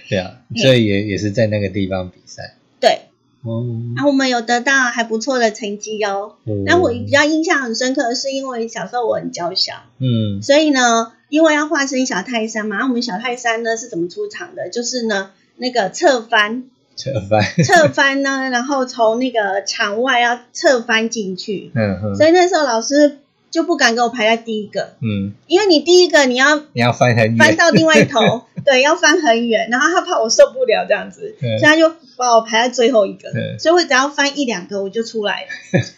[0.09, 2.55] 对啊，嗯所以也也是在那个地方比赛。
[2.79, 3.01] 对，
[3.43, 3.65] 哦，
[3.95, 6.35] 然后我们有得到还不错的成绩哦。
[6.65, 10.41] 那我比较印象很深刻的是，因为小时候我很娇小，嗯。
[10.41, 14.69] 所以呢，因为要化身小泰山嘛，然后我们小泰山呢是怎么出场的？
[14.69, 16.65] 就是呢，那个侧翻，
[16.95, 22.15] 侧翻，侧翻呢， 然后从那个场外要侧翻进去，嗯嗯。
[22.15, 23.17] 所以那时候老师
[23.49, 35.47] 就不敢给我排在第一个，嗯，因为你第一个你要你要翻很，翻到另外一头， 对，要翻很远，然后他怕我受不了这样子，嗯所以他就把我排在最后一个，嗯所以我只要翻一两个我就出来了，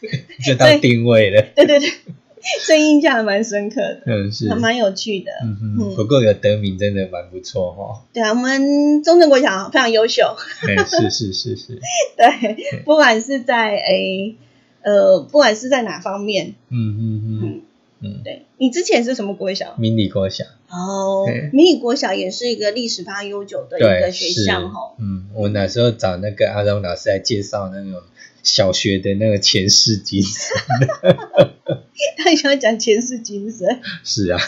[0.45, 1.41] 就当定位了。
[1.55, 1.89] 对对对，
[2.61, 5.31] 所以印象还蛮深刻的，嗯，是，还蛮有趣的。
[5.43, 8.03] 嗯嗯哼，不过有得名真的蛮不错哈。
[8.13, 10.35] 对啊，我们中正国小非常优秀，
[10.67, 11.79] 哎，是是是是，
[12.17, 14.35] 对，不管是在诶
[14.81, 17.61] 呃，不管是在哪方面，嗯嗯嗯
[18.01, 19.75] 嗯，对你之前是什么国小？
[19.77, 24.95] 迷你国小，哦，迷你国小也是一个历史非常悠久的一对，个学校哈。
[24.99, 28.01] 嗯，我那时候找那个阿荣老师来介绍那种
[28.41, 30.55] 小学的那个前世今生，
[32.17, 33.67] 他很喜欢讲前世今生。
[34.05, 34.39] 是啊，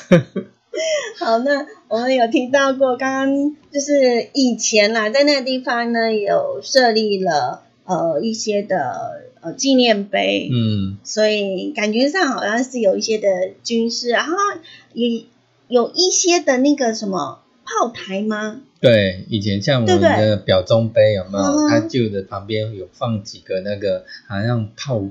[1.20, 13.28] 好，那我们有提到过，刚刚就是以前啦，在那个地方呢，有设立了呃一些的呃纪念碑，嗯，所以感觉上好像是有一些的
[13.64, 14.36] 军事，然后
[14.94, 15.26] 也
[15.68, 18.62] 有一些的那个什么炮台吗？
[18.82, 21.44] 对，以前像我们的表忠碑有没有？
[21.46, 25.04] 嗯它旧的旁边有放几个那个好像炮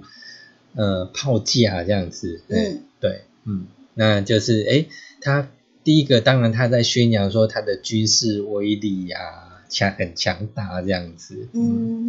[0.75, 4.87] 呃炮架这样子，对、嗯对，嗯，那就是哎，
[5.21, 5.49] 他
[5.85, 12.04] 第一个当然他在宣扬说他的军事威力呀、强很强大这样子，嗯。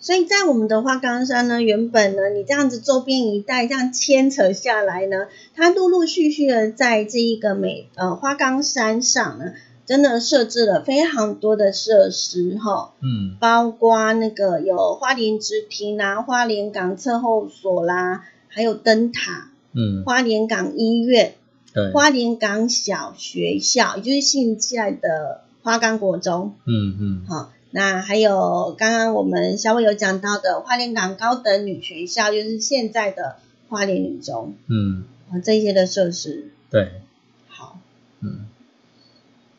[0.00, 13.36] 所以在我们的花岗山呢，原本呢，你这样子周边一带这样牵扯下来呢，它陆陆续续的在这一个美呃花岗山上呢，真的设置了非常多的设施哈，嗯。
[13.40, 21.34] 包括那个有花莲直厅啦、花莲港测候所啦，还有灯塔、嗯，花莲港医院、
[21.74, 26.54] 对，花莲港小学校，也就是现在的花岗国中。
[26.66, 27.26] 嗯嗯。
[27.28, 33.36] 好，那还有刚刚我们小伟有讲到的花莲港高等女学校，就是现在的
[33.68, 34.54] 花莲女中。
[34.68, 36.50] 嗯，啊，这些的设施。
[36.70, 37.02] 对，
[37.48, 37.78] 好，
[38.20, 38.46] 嗯，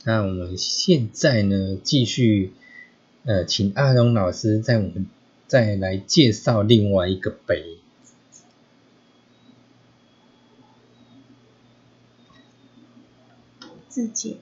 [0.03, 2.53] 那我们现在呢，继续
[3.26, 5.05] 呃，请阿荣老师在我们
[5.47, 7.78] 再来介绍另外一个碑。
[13.88, 14.38] 自己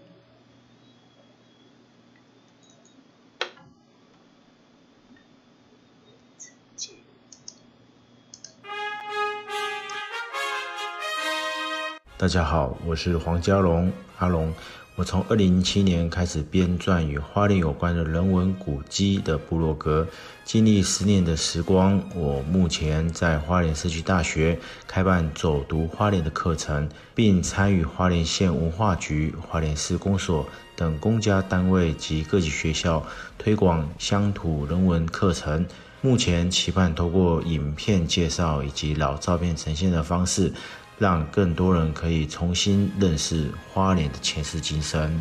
[12.20, 14.52] 大家好，我是黄家龙，阿龙。
[14.96, 20.08] 我从二零零七年开始编撰与花莲有关的人文古迹的部落格，
[20.44, 24.58] 经历十年的时光，我目前在花莲社区大学
[24.88, 30.44] 开办走读花莲的课程，并参与花莲县文化局、花莲市公所
[30.76, 33.06] 等公家单位及各级学校
[33.38, 35.64] 推广乡土人文课程。
[36.02, 40.52] 目前期盼透过影片介绍以及老照片呈现的方式。
[40.98, 45.20] 让更多人可以重新认识花莲的前世今生。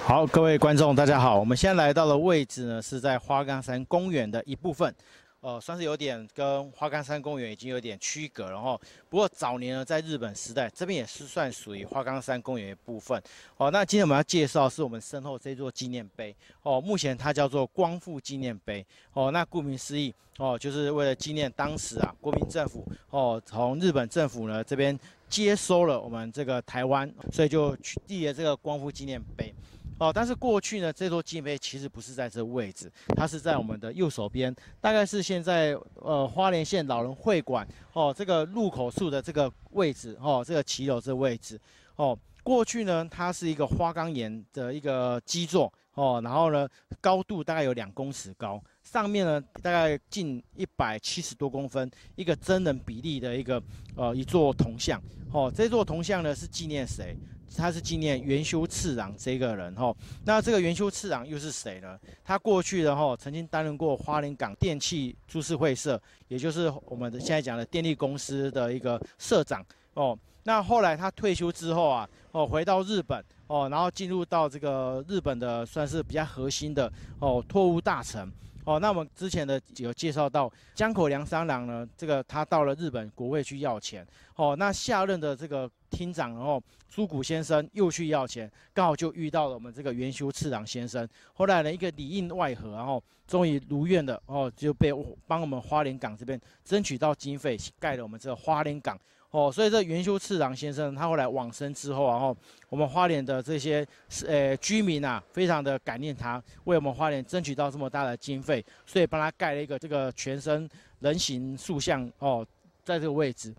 [0.00, 4.94] 好，各位观众，大家好，我们现在来到的位置呢，是在花岗山公园的一部分。
[5.40, 8.80] 呃，算是有点跟花岗山公园已经有点区隔了哈。
[9.08, 13.22] 不过早年呢，在日本时代，这边也是算属于花岗山公园一部分。
[13.56, 16.34] 哦，那今天我们要介绍是我们身后这座纪念碑。
[16.62, 18.84] 哦，目前它叫做光复纪念碑。
[19.12, 29.54] 哦，那顾名思义，哦，就是为了纪念当时啊，国民政府哦，从日本政府呢这边接收了我们这个台湾，所以就取立了这个光复纪念碑。
[29.98, 41.60] 哦，但是过去呢，这座纪念碑其实不是在这位置，它是在我们的右手边，大概是现在呃花莲县老人会馆哦这个入口处的这个位置哦，这个骑楼这位置
[41.96, 42.16] 哦。
[42.44, 46.66] 过去呢，它是一个花岗岩的一个基座哦，然后呢
[47.00, 53.62] 高度大概有两公尺高，上面呢大概近一百七十多公分，一个真人比例的一个
[53.96, 55.52] 呃一座铜像哦。
[55.54, 57.14] 这座铜像呢是纪念谁？
[57.56, 59.94] 他是纪念元修次郎这个人哈，
[60.24, 61.98] 那这个元修次郎又是谁呢？
[62.24, 70.16] 他过去的哈曾经担任过花莲港电气株式会社，也就是我们的现在讲的电力公司的一个社长哦。
[70.44, 78.30] 那后来他退休之后啊，哦回到日本哦，然后进入到这个日本的算是比较核心的哦托务大臣。
[78.68, 84.06] 哦，那我们之前的有介绍到江口良三郎呢，这个他到了日本国会去要钱。
[84.36, 91.08] 哦，那下任的这个厅长，然后朱谷先生又去要钱，刚好就遇到了我们这个元修次郎先生。
[91.32, 94.92] 后来呢，一个里应外合，然后终于如愿的哦，就被
[95.26, 99.00] 帮我们花莲港这边争取到经费，盖了我们这个花莲港。
[99.30, 102.34] 哦，所以这元修次郎先生他后来往生之后，然后
[102.70, 103.86] 我们花莲的这些
[104.26, 110.66] 呃居民啊，非常的感念他，为我们花莲争取到这么大的经费，所以帮他盖了一个这个全身
[111.00, 112.46] 人形塑像哦，
[112.82, 113.54] 在这个位置。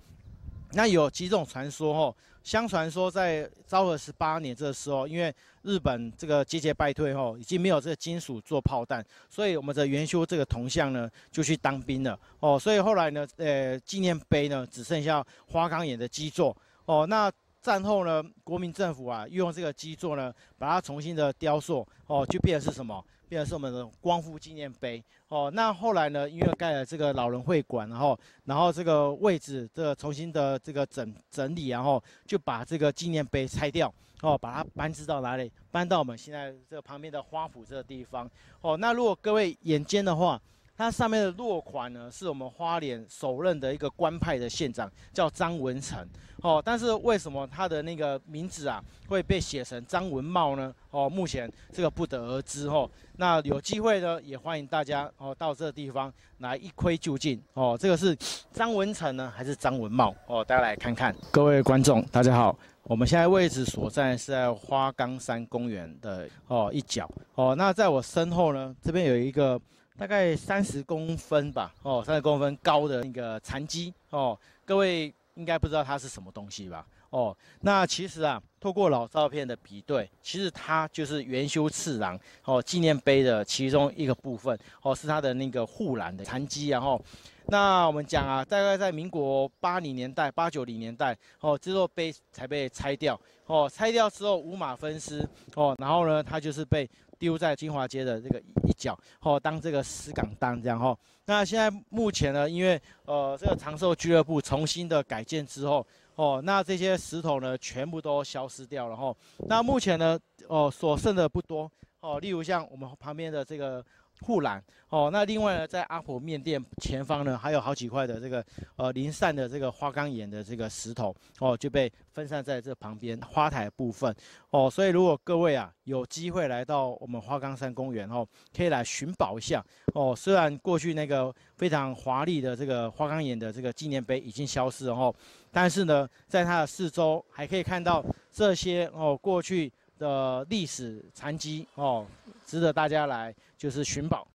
[0.71, 2.15] 那有几种传说哦，
[2.49, 5.31] 相传说在昭和十八年这个时候，因为
[5.61, 17.05] 日本这个节节败退后，已经没有这个金属做炮弹，所以我们的元修这个铜像呢就去当兵了哦，所以后来呢，呃，纪念碑呢只剩下花岗岩的基座哦。
[17.05, 17.31] 那
[17.69, 23.05] 战后呢，国民政府啊用这个基座呢，把它重新的雕塑哦，就变成是什么？
[23.27, 25.51] 变成是我们的光复纪念碑哦。
[25.53, 26.27] 那后来呢？
[26.27, 33.93] 因为盖了这个老人会馆，然后，然后这个位置这个重新的这个整整理，然后就把这个纪念碑拆掉
[34.23, 35.51] 哦，把它搬至到哪里？
[35.69, 38.27] 搬到我们现在这旁边的花圃这个地方
[38.61, 38.75] 哦。
[38.77, 40.41] 那如果各位眼尖的话，
[40.79, 46.07] 它上面的落款呢，是我们花莲首任的一个官派的县长，叫张文成。
[46.41, 50.73] 哦，但是为什么他的那个名字啊会被写成张文茂呢？
[50.91, 52.67] 哦，目前这个不得而知。
[52.67, 57.37] 哦，那有机会呢，也欢迎大家哦到这个地方来一窥究竟。
[57.55, 58.17] 哦，这个是
[58.53, 60.15] 张文成呢，还是张文茂？
[60.27, 61.13] 哦，大家来看看。
[61.29, 67.05] 各位观众，大家好，我们现在位置所在是在花岗山公园的哦一角。
[67.35, 69.59] 哦，那在我身后呢，这边有一个。
[69.99, 76.87] 大概三十公分吧，哦，三十公分高的那个残基，哦，各位应该不知道它是什么东西吧？
[77.09, 87.01] 哦，那其实啊，透过老照片的比对，其实它就是元修次郎哦纪念碑的其中一个部分，哦，是它的那个护栏的残基，然后，
[87.47, 96.89] 那我们讲啊，大概在民国八零年代、八九零年代，哦，这座碑才被拆掉，哦，拆掉之后五马分尸，哦，然后呢，它就是被。
[97.19, 100.97] 丢在金华街的这个一角，哦，当这个石港当这样哈。
[101.25, 109.13] 那现在目前呢，因为呃这个长寿俱乐部重新的改建之后，哦，那这些石头呢全部都消失掉了哈。
[109.47, 110.17] 那目前呢，
[110.47, 113.85] 哦所剩的不多哦，例如像我们旁边的这个。
[114.21, 118.43] 护栏哦，那另外呢，在阿婆面店前方呢，还有好几块的这个
[118.75, 124.13] 呃零散的这个花岗岩的这个石头哦，就被分散在这旁边花台部分
[124.49, 129.63] 哦，所以如果各位啊有机会来到我们花岗山公园哦，可以来寻宝一下
[129.93, 130.15] 哦。
[130.15, 135.13] 虽然过去那个非常华丽的这个花岗岩的这个纪念碑已经消失了哦，
[135.51, 142.05] 但是呢，在它的四周还可以看到这些哦过去的历史残迹哦。
[142.49, 144.27] 值得大家来就是寻宝。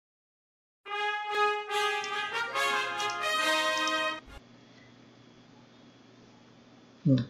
[7.04, 7.24] 嗯，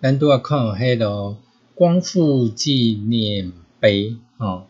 [0.00, 1.36] 咱拄啊看有迄个
[1.74, 4.66] 光复纪念碑吼，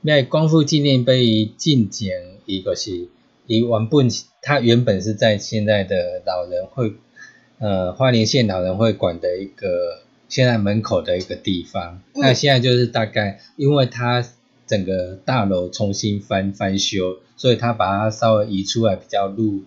[0.00, 3.08] 那光复纪念碑进前伊个是
[3.46, 4.08] 伊原本
[4.40, 6.94] 它原本是在现在的老人会
[7.58, 10.00] 呃花莲县老人会馆的一个
[10.30, 14.24] 现在门口的一个地方，嗯那现在就是大概因为它
[14.66, 19.64] 整个大楼重新翻翻修，所以它把它稍微移出来，比较路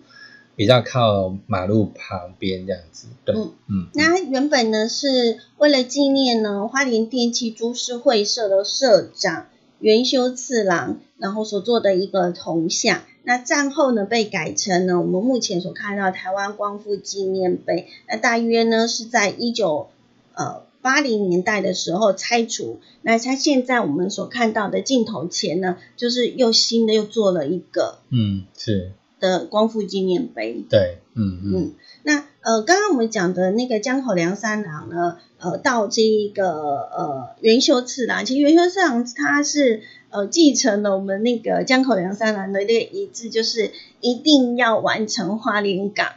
[0.56, 3.08] 比较靠马路旁边这样子。
[3.24, 9.48] 对，嗯嗯，那原本呢是为了纪念呢花莲电器株式会社的社长
[9.80, 13.02] 元修次郎，然后所做的一个铜像。
[13.26, 17.88] 那战后呢被改成呢我们目前所看到台湾光复纪念碑。
[18.08, 19.88] 那大约呢是在一九
[20.36, 22.80] 呃八零年代的时候拆除。
[23.02, 30.64] 那它现在我们所看到的镜头前呢，就是又新的又做了一个嗯，是，的光复纪念碑。
[30.68, 31.72] 对，嗯嗯嗯，
[32.02, 43.70] 那呃，刚刚我们讲的那个江口良三郎呢，呃，到这一个呃元修次郎，其实元修次郎他是呃继承了我们那个江口良三郎的那个遗志，就是
[44.00, 46.12] 一定要完成花莲港。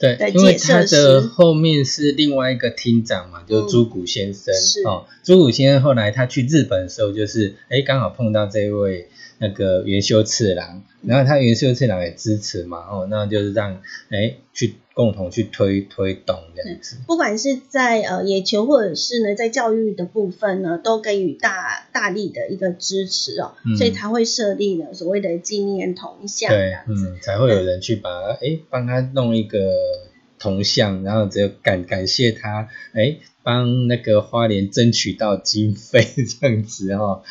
[0.00, 5.04] 的对，因为他的后面是另外一个厅长嘛，就是朱古先生、是哦。
[5.22, 16.96] 朱古先生后来他去日本的时候，就是哎刚好碰到这位那个元修次郎，然后他元修次郎也支持嘛，哦，那就是让哎去共同去推推动这样子。
[17.06, 27.10] 不管是在呃野球或者是呢在教育的部分呢，都给予大大力的一个支持哦，嗯所以才会设立了所谓的纪念铜像这对样，子。
[27.10, 28.10] 嗯，才会有人去把
[28.40, 29.58] 哎帮他弄一个
[30.38, 36.06] 铜像，然后只有感感谢他，哎帮那个花莲争取到经费
[36.40, 37.22] 这样子哦。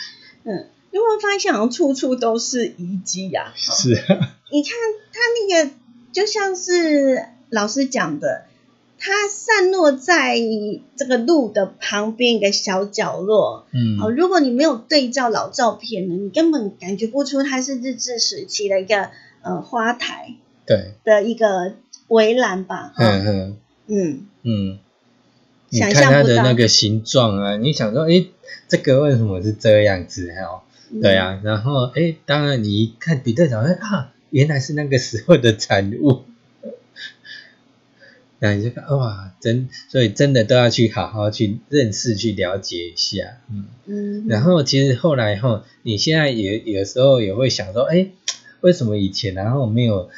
[0.43, 4.71] 嗯，因为发现好像处处都是遗迹呀、哦是啊，你看
[5.11, 5.71] 它那个
[6.11, 8.45] 就像是老师讲的，
[8.97, 10.35] 它散落在
[10.95, 13.65] 这个路的旁边一个小角落。
[13.71, 19.09] 嗯，哦，如果你没有对照老照片呢，你根本感觉不出它是日治时期的一个
[19.41, 20.35] 呃花台
[20.65, 21.73] 对，的一个
[22.09, 22.93] 围栏吧。
[22.95, 24.79] 哈嗯嗯嗯，嗯，
[25.69, 28.25] 你想看它象不到的那个形状啊，你想说，哎，
[28.67, 30.29] 这个为什么是这样子？
[30.31, 36.23] 哦，嗯对啊，然后哎，当然你一看比对角，哎啊，原来是那个时候的产物。
[38.39, 43.65] 那你就看哇，真所以真的都要去好好去认识、去了解一下，嗯。
[43.85, 48.07] 嗯，然后其实后来哈，你现在也有时候也会想说，哎，
[48.61, 50.09] 为什么以前然后没有？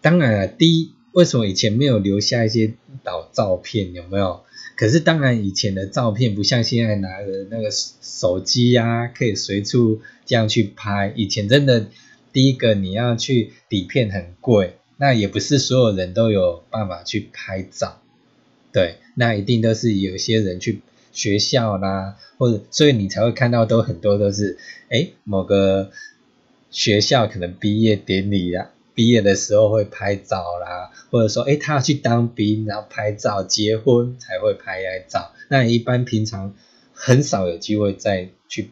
[0.00, 3.92] 当然了，第一，为什么以前没有留下一些老照片？
[3.94, 4.44] 有没有？
[4.76, 11.12] 可是当然，以前的照片不像现在拿的那个手机呀、可以随处这样去拍。
[11.16, 11.88] 以前真的，
[12.32, 18.02] 第一个你要去底片很贵，那也不是所有人都有办法去拍照。
[18.70, 24.58] 对，那一定都是有些人去学校啦，或者所以你才会看到都很多都是，
[24.90, 25.90] 哎，某个
[26.70, 35.32] 学校可能毕业典礼啦，毕业的时候会拍照啦，或者说，哎，他要去当兵，然后拍照，结婚才会拍照。
[35.48, 36.54] 那一般平常
[36.92, 38.70] 很少有机会再去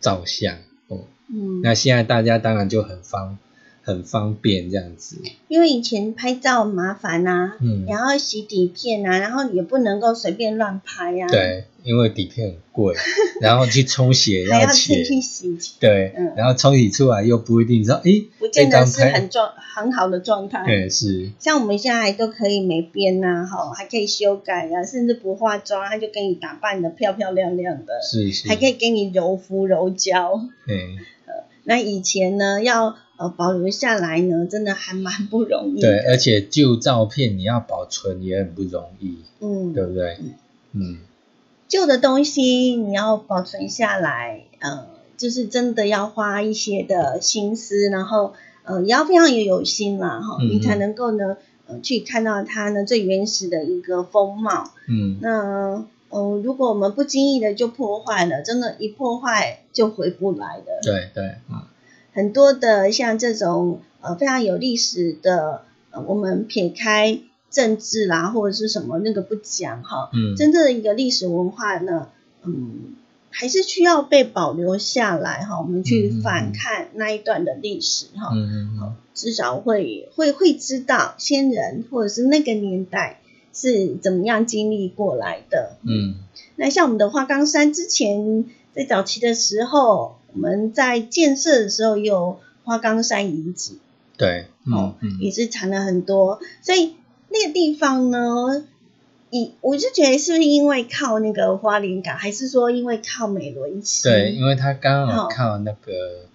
[0.00, 0.56] 照相
[0.88, 1.04] 哦。
[1.28, 3.38] 嗯，那现在大家当然就很方
[3.84, 5.16] 很方便这样子，
[5.48, 12.94] 因为以前拍照麻烦呐、嗯，然后洗底片啊，然后也不能够随便乱拍啊，，对，因为底片很贵，
[13.40, 15.04] 然后去冲洗要钱。
[15.04, 16.32] 进，去洗，对，嗯。
[16.36, 20.64] 然后冲洗出来又不一定说，诶，不见得是很状很好的状态。
[20.64, 30.40] 对，是，像我们现在都可以美编呐、哈，还可以修改啊，甚至不化妆，他就给你打扮的漂漂亮亮的，是是，还可以给你柔肤柔焦。
[30.66, 30.96] 对。
[31.66, 40.18] 那以前呢，要呃保留下来呢，真的还蛮不容易对，而且旧照片你要保存也很不容易，嗯，对不对？
[40.72, 40.98] 嗯，
[41.68, 42.42] 旧的东西
[42.76, 44.86] 你要保存下来，呃，
[45.16, 48.34] 就是真的要花一些的心思，然后
[48.64, 51.36] 呃也要非常有心啦，哈，嗯你才能够呢，
[51.66, 54.70] 呃，去看到它呢最原始的一个风貌。
[54.88, 60.80] 嗯，那呃，如果我们不经意的就破坏了，真的，一破坏就回不来的。
[60.82, 61.62] 对对，嗯
[62.14, 72.08] 很多的像这种呃非常有历史的，呃，我们撇开政治啦或者是什么那个不讲哈，嗯，真正的一个历史文化呢，
[72.44, 72.94] 嗯，
[73.30, 75.60] 还是需要被保留下来哈。
[75.60, 83.20] 我们去反看那一段的历史哈，嗯嗯嗯，至少会会会知道先人或者是那个年代
[83.52, 85.76] 是怎么样经历过来的。
[85.82, 86.16] 嗯
[86.56, 93.78] 那像我们的花岗山之前在早期的时候，我们在建设的时候也有花岗山遗址，
[94.16, 96.94] 对，嗯哦嗯也是藏了很多，所以
[97.28, 98.64] 那个地方呢，
[99.30, 104.02] 以我就觉得是不是因为靠那个花莲港，还是说因为靠美伦溪？
[104.02, 106.26] 对，因为它刚好好靠那个，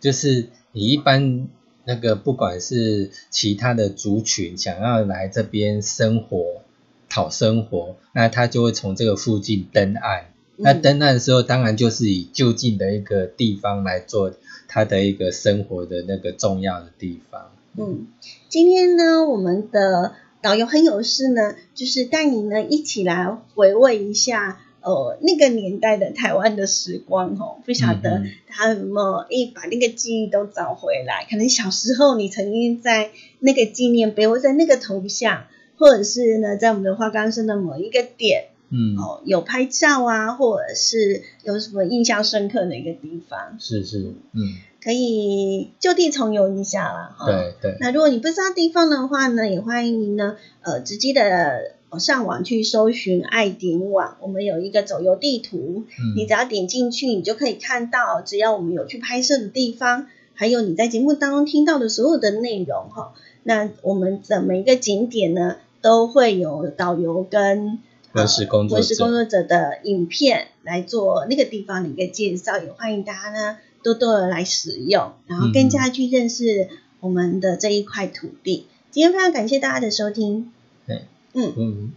[0.00, 1.48] 就是你一般
[1.84, 6.62] 那个不管是其他的族群想要来这边生活、
[7.08, 10.26] 讨生活，那他就会从这个附近登岸。
[10.56, 14.32] 那嗯登岸的时候，当然就是以就近的一个地方来做
[14.68, 17.52] 他的一个生活的那个重要的地方。
[17.76, 18.06] 嗯，
[18.48, 24.60] 今天呢，我们的导游很有事呢，就是带你呢一起来回味一下。
[24.80, 31.26] 呃，那个年代的台湾的时光哦，不晓得他有没有诶把那个记忆都找回来？
[31.28, 35.46] 可能小时候你曾经在那个纪念碑，或在那个头像，
[35.76, 44.40] 或者是呢，在我们的花岗山的某一个点嗯，哦，有拍照啊，或者是有什么印象深刻的一个地方，是是，嗯，
[44.82, 47.14] 可以就地重游一下啦。
[47.16, 47.26] 哈。
[47.26, 63.12] 对对，那如果你不知道地方的话呢，也欢迎您呢，呃，直接的呃上网去搜寻爱点网，我们有一个走游地图，嗯你只要点进去，你就可以看到，只要我们有去拍摄的地方，还有你在节目当中听到的所有的内容哈。
[63.44, 67.78] 那我们的每一个景点呢，都会有导游跟
[68.16, 76.68] 文史工作文史工者，作者的影片来做那个地方的一个介绍，也欢迎大家呢多多的来使用，然后更加去认识
[77.00, 78.66] 我们的这一块土地。
[78.90, 80.50] 今天非常感谢大家的收听，
[80.86, 81.02] 对，
[81.34, 81.92] 嗯，嗯，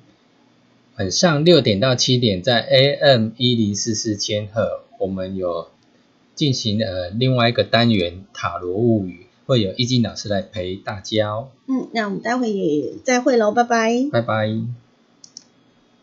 [0.98, 5.70] 晚上六点到七点在 AM 一零四四千赫，我们有
[6.36, 14.10] 进行呃另外一个单元塔罗物语，会有易静老师来陪大家哦，嗯，那我们待会也再会喽，拜拜。
[14.12, 14.89] 拜拜。